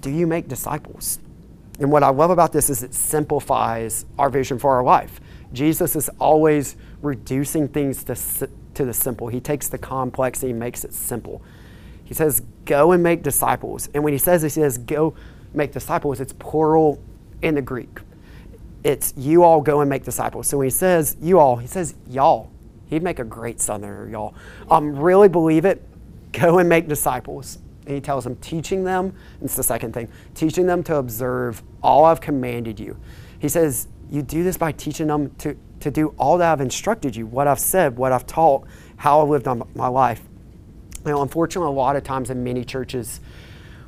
Do 0.00 0.08
you 0.08 0.26
make 0.26 0.48
disciples? 0.48 1.18
And 1.80 1.92
what 1.92 2.02
I 2.02 2.08
love 2.08 2.30
about 2.30 2.50
this 2.50 2.70
is 2.70 2.82
it 2.82 2.94
simplifies 2.94 4.06
our 4.18 4.30
vision 4.30 4.58
for 4.58 4.70
our 4.70 4.82
life. 4.82 5.20
Jesus 5.52 5.94
is 5.94 6.08
always 6.18 6.76
reducing 7.02 7.68
things 7.68 8.04
to, 8.04 8.48
to 8.72 8.86
the 8.86 8.94
simple. 8.94 9.28
He 9.28 9.38
takes 9.38 9.68
the 9.68 9.76
complex 9.76 10.42
and 10.42 10.50
he 10.50 10.58
makes 10.58 10.82
it 10.82 10.94
simple. 10.94 11.42
He 12.06 12.14
says, 12.14 12.42
Go 12.64 12.92
and 12.92 13.02
make 13.02 13.22
disciples. 13.22 13.90
And 13.92 14.02
when 14.02 14.14
he 14.14 14.18
says 14.18 14.42
this, 14.42 14.54
he 14.54 14.62
says, 14.62 14.78
Go 14.78 15.14
make 15.52 15.72
disciples, 15.72 16.20
it's 16.20 16.32
plural 16.32 17.02
in 17.42 17.56
the 17.56 17.62
Greek. 17.62 18.00
It's 18.84 19.12
you 19.16 19.42
all 19.42 19.60
go 19.60 19.80
and 19.80 19.90
make 19.90 20.04
disciples. 20.04 20.46
So 20.46 20.58
when 20.58 20.66
he 20.66 20.70
says 20.70 21.16
you 21.20 21.38
all, 21.38 21.56
he 21.56 21.66
says 21.66 21.94
y'all. 22.08 22.50
He'd 22.88 23.02
make 23.02 23.18
a 23.18 23.24
great 23.24 23.60
southerner, 23.60 24.08
y'all. 24.08 24.34
Um, 24.70 24.96
really 24.96 25.28
believe 25.28 25.64
it. 25.64 25.82
Go 26.32 26.58
and 26.60 26.68
make 26.68 26.86
disciples. 26.86 27.58
And 27.84 27.94
he 27.94 28.00
tells 28.00 28.24
them, 28.24 28.36
teaching 28.36 28.84
them, 28.84 29.12
it's 29.42 29.56
the 29.56 29.62
second 29.62 29.92
thing, 29.92 30.08
teaching 30.34 30.66
them 30.66 30.82
to 30.84 30.96
observe 30.96 31.62
all 31.82 32.04
I've 32.04 32.20
commanded 32.20 32.78
you. 32.78 32.96
He 33.40 33.48
says, 33.48 33.88
you 34.10 34.22
do 34.22 34.44
this 34.44 34.56
by 34.56 34.72
teaching 34.72 35.08
them 35.08 35.34
to, 35.38 35.56
to 35.80 35.90
do 35.90 36.14
all 36.16 36.38
that 36.38 36.52
I've 36.52 36.60
instructed 36.60 37.16
you, 37.16 37.26
what 37.26 37.46
I've 37.46 37.58
said, 37.58 37.96
what 37.96 38.12
I've 38.12 38.26
taught, 38.26 38.66
how 38.96 39.22
I've 39.22 39.28
lived 39.28 39.46
my 39.74 39.88
life. 39.88 40.22
You 41.06 41.12
know, 41.12 41.22
unfortunately, 41.22 41.68
a 41.68 41.76
lot 41.76 41.94
of 41.94 42.02
times 42.02 42.30
in 42.30 42.42
many 42.42 42.64
churches, 42.64 43.20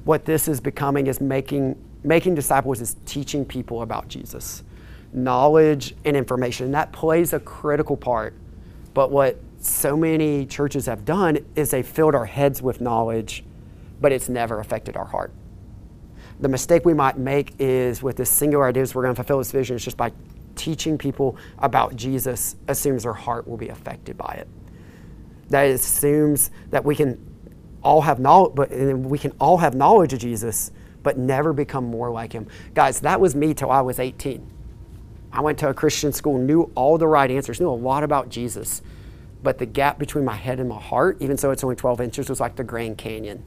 what 0.04 0.24
this 0.24 0.46
is 0.46 0.60
becoming 0.60 1.08
is 1.08 1.20
making 1.20 1.76
making 2.04 2.36
disciples 2.36 2.80
is 2.80 2.96
teaching 3.06 3.44
people 3.44 3.82
about 3.82 4.06
Jesus, 4.06 4.62
knowledge 5.12 5.96
and 6.04 6.16
information. 6.16 6.70
That 6.70 6.92
plays 6.92 7.32
a 7.32 7.40
critical 7.40 7.96
part. 7.96 8.34
But 8.94 9.10
what 9.10 9.40
so 9.58 9.96
many 9.96 10.46
churches 10.46 10.86
have 10.86 11.04
done 11.04 11.38
is 11.56 11.72
they 11.72 11.82
filled 11.82 12.14
our 12.14 12.24
heads 12.24 12.62
with 12.62 12.80
knowledge, 12.80 13.44
but 14.00 14.12
it's 14.12 14.28
never 14.28 14.60
affected 14.60 14.96
our 14.96 15.04
heart. 15.04 15.32
The 16.38 16.48
mistake 16.48 16.84
we 16.84 16.94
might 16.94 17.18
make 17.18 17.54
is 17.58 18.00
with 18.00 18.16
this 18.16 18.30
singular 18.30 18.66
idea 18.66 18.84
is 18.84 18.94
we're 18.94 19.02
going 19.02 19.14
to 19.14 19.22
fulfill 19.22 19.38
this 19.38 19.50
vision 19.50 19.74
is 19.74 19.84
just 19.84 19.96
by 19.96 20.12
teaching 20.54 20.96
people 20.96 21.36
about 21.58 21.96
Jesus 21.96 22.54
assumes 22.68 23.02
their 23.02 23.12
heart 23.12 23.48
will 23.48 23.56
be 23.56 23.70
affected 23.70 24.16
by 24.16 24.34
it. 24.34 24.48
That 25.48 25.68
assumes 25.68 26.50
that 26.70 26.84
we 26.84 26.94
can 26.94 27.24
all 27.82 28.02
have 28.02 28.18
knowledge, 28.18 28.54
but 28.54 28.70
we 28.70 29.18
can 29.18 29.32
all 29.40 29.58
have 29.58 29.74
knowledge 29.74 30.12
of 30.12 30.18
Jesus, 30.18 30.70
but 31.02 31.16
never 31.16 31.52
become 31.52 31.84
more 31.84 32.10
like 32.10 32.32
him. 32.32 32.46
Guys, 32.74 33.00
that 33.00 33.20
was 33.20 33.34
me 33.34 33.54
till 33.54 33.70
I 33.70 33.80
was 33.80 33.98
18. 33.98 34.46
I 35.32 35.40
went 35.40 35.58
to 35.58 35.68
a 35.68 35.74
Christian 35.74 36.12
school, 36.12 36.38
knew 36.38 36.70
all 36.74 36.98
the 36.98 37.06
right 37.06 37.30
answers, 37.30 37.60
knew 37.60 37.68
a 37.68 37.70
lot 37.70 38.02
about 38.02 38.28
Jesus, 38.28 38.82
but 39.42 39.58
the 39.58 39.66
gap 39.66 39.98
between 39.98 40.24
my 40.24 40.34
head 40.34 40.58
and 40.58 40.68
my 40.68 40.80
heart, 40.80 41.18
even 41.20 41.36
though 41.36 41.50
it's 41.50 41.62
only 41.62 41.76
12 41.76 42.00
inches, 42.00 42.28
was 42.28 42.40
like 42.40 42.56
the 42.56 42.64
Grand 42.64 42.98
Canyon. 42.98 43.44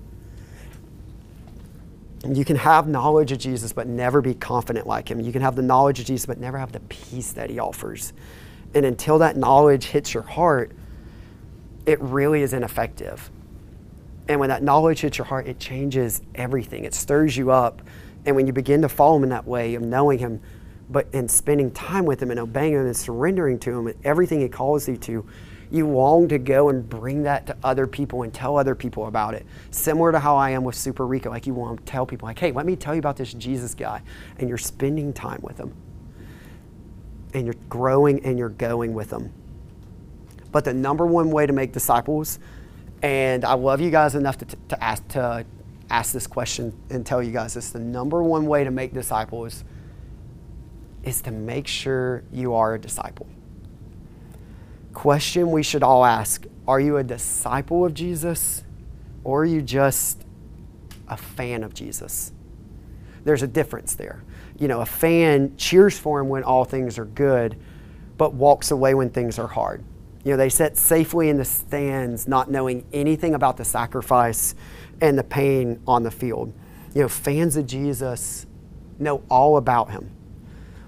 You 2.27 2.45
can 2.45 2.55
have 2.55 2.87
knowledge 2.87 3.31
of 3.31 3.39
Jesus, 3.39 3.73
but 3.73 3.87
never 3.87 4.21
be 4.21 4.35
confident 4.35 4.85
like 4.85 5.09
him. 5.09 5.19
You 5.19 5.31
can 5.31 5.41
have 5.41 5.55
the 5.55 5.63
knowledge 5.63 5.99
of 5.99 6.05
Jesus, 6.05 6.27
but 6.27 6.37
never 6.37 6.57
have 6.59 6.71
the 6.71 6.79
peace 6.81 7.31
that 7.33 7.49
he 7.49 7.57
offers. 7.57 8.13
And 8.75 8.85
until 8.85 9.17
that 9.19 9.35
knowledge 9.35 9.85
hits 9.85 10.13
your 10.13 10.23
heart, 10.23 10.71
it 11.85 11.99
really 12.01 12.41
is 12.41 12.53
ineffective. 12.53 13.29
And 14.27 14.39
when 14.39 14.49
that 14.49 14.63
knowledge 14.63 15.01
hits 15.01 15.17
your 15.17 15.25
heart, 15.25 15.47
it 15.47 15.59
changes 15.59 16.21
everything. 16.35 16.85
It 16.85 16.93
stirs 16.93 17.35
you 17.35 17.51
up. 17.51 17.81
And 18.25 18.35
when 18.35 18.47
you 18.47 18.53
begin 18.53 18.81
to 18.83 18.89
follow 18.89 19.17
him 19.17 19.23
in 19.23 19.29
that 19.29 19.47
way 19.47 19.75
of 19.75 19.81
knowing 19.81 20.19
him, 20.19 20.41
but 20.89 21.07
in 21.13 21.27
spending 21.27 21.71
time 21.71 22.05
with 22.05 22.21
him 22.21 22.31
and 22.31 22.39
obeying 22.39 22.73
him 22.73 22.85
and 22.85 22.95
surrendering 22.95 23.57
to 23.59 23.79
him 23.79 23.87
and 23.87 24.05
everything 24.05 24.41
he 24.41 24.49
calls 24.49 24.87
you 24.87 24.97
to, 24.97 25.25
you 25.71 25.87
long 25.87 26.27
to 26.27 26.37
go 26.37 26.69
and 26.69 26.87
bring 26.87 27.23
that 27.23 27.47
to 27.47 27.57
other 27.63 27.87
people 27.87 28.23
and 28.23 28.33
tell 28.33 28.57
other 28.57 28.75
people 28.75 29.07
about 29.07 29.33
it. 29.33 29.45
Similar 29.71 30.11
to 30.11 30.19
how 30.19 30.35
I 30.35 30.49
am 30.51 30.65
with 30.65 30.75
Superica, 30.75 31.27
like 31.27 31.47
you 31.47 31.53
want 31.53 31.79
to 31.79 31.85
tell 31.85 32.05
people, 32.05 32.27
like, 32.27 32.37
hey, 32.37 32.51
let 32.51 32.65
me 32.65 32.75
tell 32.75 32.93
you 32.93 32.99
about 32.99 33.15
this 33.15 33.33
Jesus 33.33 33.73
guy. 33.73 34.01
And 34.37 34.49
you're 34.49 34.57
spending 34.57 35.13
time 35.13 35.39
with 35.41 35.57
him. 35.57 35.73
And 37.33 37.45
you're 37.45 37.55
growing 37.69 38.23
and 38.25 38.37
you're 38.37 38.49
going 38.49 38.93
with 38.93 39.11
him. 39.11 39.31
But 40.51 40.65
the 40.65 40.73
number 40.73 41.05
one 41.05 41.31
way 41.31 41.45
to 41.45 41.53
make 41.53 41.71
disciples 41.71 42.39
and 43.01 43.43
I 43.43 43.53
love 43.53 43.81
you 43.81 43.89
guys 43.89 44.15
enough 44.15 44.37
to, 44.39 44.45
to, 44.69 44.83
ask, 44.83 45.07
to 45.09 45.45
ask 45.89 46.13
this 46.13 46.27
question 46.27 46.73
and 46.89 47.05
tell 47.05 47.21
you 47.21 47.31
guys 47.31 47.55
this. 47.55 47.71
The 47.71 47.79
number 47.79 48.21
one 48.21 48.45
way 48.45 48.63
to 48.63 48.71
make 48.71 48.93
disciples 48.93 49.63
is 51.03 51.21
to 51.23 51.31
make 51.31 51.67
sure 51.67 52.23
you 52.31 52.53
are 52.53 52.75
a 52.75 52.79
disciple. 52.79 53.27
Question 54.93 55.51
we 55.51 55.63
should 55.63 55.83
all 55.83 56.05
ask 56.05 56.45
Are 56.67 56.79
you 56.79 56.97
a 56.97 57.03
disciple 57.03 57.85
of 57.85 57.93
Jesus 57.93 58.63
or 59.23 59.41
are 59.41 59.45
you 59.45 59.61
just 59.61 60.23
a 61.07 61.17
fan 61.17 61.63
of 61.63 61.73
Jesus? 61.73 62.31
There's 63.23 63.41
a 63.41 63.47
difference 63.47 63.95
there. 63.95 64.23
You 64.59 64.67
know, 64.67 64.81
a 64.81 64.85
fan 64.85 65.55
cheers 65.57 65.97
for 65.97 66.19
him 66.19 66.29
when 66.29 66.43
all 66.43 66.65
things 66.65 66.99
are 66.99 67.05
good, 67.05 67.57
but 68.17 68.33
walks 68.33 68.69
away 68.69 68.93
when 68.93 69.09
things 69.09 69.39
are 69.39 69.47
hard. 69.47 69.83
You 70.23 70.31
know, 70.31 70.37
they 70.37 70.49
sat 70.49 70.77
safely 70.77 71.29
in 71.29 71.37
the 71.37 71.45
stands, 71.45 72.27
not 72.27 72.51
knowing 72.51 72.85
anything 72.93 73.33
about 73.33 73.57
the 73.57 73.65
sacrifice 73.65 74.53
and 75.01 75.17
the 75.17 75.23
pain 75.23 75.81
on 75.87 76.03
the 76.03 76.11
field. 76.11 76.53
You 76.93 77.01
know, 77.01 77.09
fans 77.09 77.57
of 77.57 77.65
Jesus 77.65 78.45
know 78.99 79.23
all 79.29 79.57
about 79.57 79.89
him, 79.89 80.11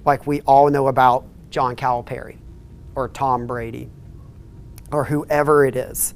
like 0.05 0.27
we 0.27 0.41
all 0.41 0.69
know 0.69 0.87
about 0.87 1.25
John 1.49 1.75
Calipari 1.75 2.37
or 2.95 3.07
Tom 3.09 3.47
Brady 3.47 3.89
or 4.91 5.05
whoever 5.05 5.65
it 5.65 5.75
is, 5.75 6.13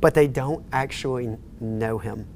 but 0.00 0.14
they 0.14 0.28
don't 0.28 0.64
actually 0.72 1.36
know 1.58 1.98
him. 1.98 2.28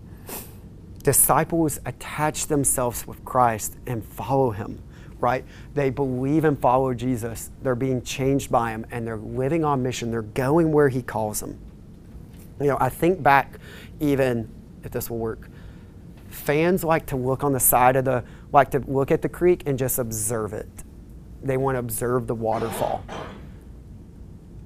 Disciples 1.04 1.78
attach 1.86 2.48
themselves 2.48 3.06
with 3.06 3.24
Christ 3.24 3.76
and 3.86 4.04
follow 4.04 4.50
him 4.50 4.82
right? 5.20 5.44
They 5.74 5.90
believe 5.90 6.44
and 6.44 6.58
follow 6.58 6.94
Jesus. 6.94 7.50
They're 7.62 7.74
being 7.74 8.02
changed 8.02 8.50
by 8.50 8.70
him 8.70 8.86
and 8.90 9.06
they're 9.06 9.16
living 9.16 9.64
on 9.64 9.82
mission. 9.82 10.10
They're 10.10 10.22
going 10.22 10.72
where 10.72 10.88
he 10.88 11.02
calls 11.02 11.40
them. 11.40 11.58
You 12.60 12.68
know, 12.68 12.78
I 12.80 12.88
think 12.88 13.22
back 13.22 13.58
even 14.00 14.48
if 14.84 14.90
this 14.90 15.10
will 15.10 15.18
work. 15.18 15.48
Fans 16.28 16.84
like 16.84 17.06
to 17.06 17.16
look 17.16 17.42
on 17.44 17.52
the 17.52 17.60
side 17.60 17.96
of 17.96 18.04
the 18.04 18.24
like 18.52 18.70
to 18.70 18.78
look 18.80 19.10
at 19.10 19.22
the 19.22 19.28
creek 19.28 19.62
and 19.66 19.78
just 19.78 19.98
observe 19.98 20.52
it. 20.52 20.68
They 21.42 21.56
want 21.56 21.76
to 21.76 21.80
observe 21.80 22.26
the 22.26 22.34
waterfall. 22.34 23.04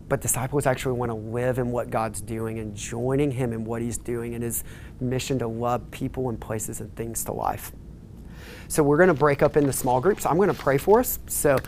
But 0.09 0.21
disciples 0.21 0.67
actually 0.67 0.93
want 0.99 1.11
to 1.11 1.17
live 1.17 1.59
in 1.59 1.71
what 1.71 1.91
God's 1.91 2.21
doing 2.21 2.59
and 2.59 2.75
joining 2.75 3.31
him 3.31 3.53
in 3.53 3.65
what 3.65 3.81
he's 3.81 3.97
doing 3.97 4.35
and 4.35 4.45
his 4.45 4.63
mission 5.01 5.39
to 5.39 5.47
love 5.47 5.91
people 5.91 6.29
and 6.29 6.39
places 6.39 6.81
and 6.81 6.95
things 6.97 7.25
to 7.25 7.33
life. 7.33 7.73
So 8.69 8.83
we're 8.83 8.97
going 8.97 9.09
to 9.09 9.15
break 9.15 9.43
up 9.43 9.57
into 9.57 9.73
small 9.73 10.01
groups. 10.01 10.27
I'm 10.27 10.37
going 10.37 10.49
to 10.49 10.55
pray 10.55 10.79
for 10.79 11.01
us. 11.01 11.19
So 11.27 11.59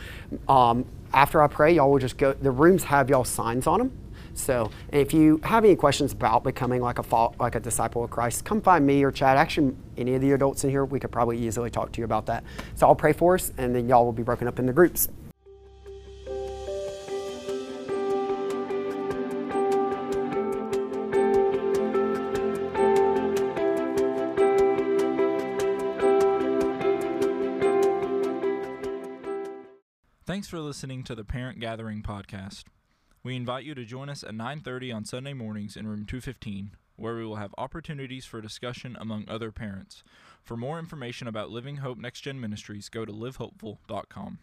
um, 0.48 0.84
after 1.12 1.42
I 1.42 1.46
pray, 1.46 1.74
y'all 1.74 1.90
will 1.90 1.98
just 1.98 2.18
go. 2.18 2.32
The 2.32 2.50
rooms 2.50 2.84
have 2.84 3.10
y'all 3.10 3.24
signs 3.24 3.66
on 3.66 3.78
them. 3.78 3.92
So 4.34 4.70
if 4.90 5.14
you 5.14 5.40
have 5.44 5.64
any 5.64 5.76
questions 5.76 6.12
about 6.12 6.42
becoming 6.42 6.80
like 6.80 6.98
a 6.98 7.30
like 7.38 7.54
a 7.54 7.60
disciple 7.60 8.02
of 8.02 8.10
Christ, 8.10 8.44
come 8.44 8.60
find 8.60 8.84
me 8.84 9.02
or 9.04 9.12
Chad. 9.12 9.36
Actually, 9.36 9.76
any 9.96 10.14
of 10.14 10.20
the 10.20 10.32
adults 10.32 10.64
in 10.64 10.70
here, 10.70 10.84
we 10.84 10.98
could 10.98 11.12
probably 11.12 11.38
easily 11.38 11.70
talk 11.70 11.92
to 11.92 12.00
you 12.00 12.04
about 12.04 12.26
that. 12.26 12.42
So 12.74 12.86
I'll 12.86 12.96
pray 12.96 13.12
for 13.12 13.36
us, 13.36 13.52
and 13.58 13.74
then 13.74 13.88
y'all 13.88 14.04
will 14.04 14.12
be 14.12 14.24
broken 14.24 14.48
up 14.48 14.58
into 14.58 14.72
groups. 14.72 15.08
Thanks 30.44 30.50
for 30.50 30.60
listening 30.60 31.04
to 31.04 31.14
the 31.14 31.24
Parent 31.24 31.58
Gathering 31.58 32.02
podcast. 32.02 32.64
We 33.22 33.34
invite 33.34 33.64
you 33.64 33.74
to 33.76 33.84
join 33.86 34.10
us 34.10 34.22
at 34.22 34.34
9:30 34.34 34.92
on 34.92 35.06
Sunday 35.06 35.32
mornings 35.32 35.74
in 35.74 35.86
room 35.86 36.04
215, 36.04 36.76
where 36.96 37.16
we 37.16 37.24
will 37.24 37.36
have 37.36 37.54
opportunities 37.56 38.26
for 38.26 38.42
discussion 38.42 38.94
among 39.00 39.26
other 39.26 39.50
parents. 39.50 40.04
For 40.42 40.54
more 40.54 40.78
information 40.78 41.26
about 41.28 41.48
Living 41.48 41.78
Hope 41.78 41.96
Next 41.96 42.20
Gen 42.20 42.38
Ministries, 42.38 42.90
go 42.90 43.06
to 43.06 43.10
livehopeful.com. 43.10 44.38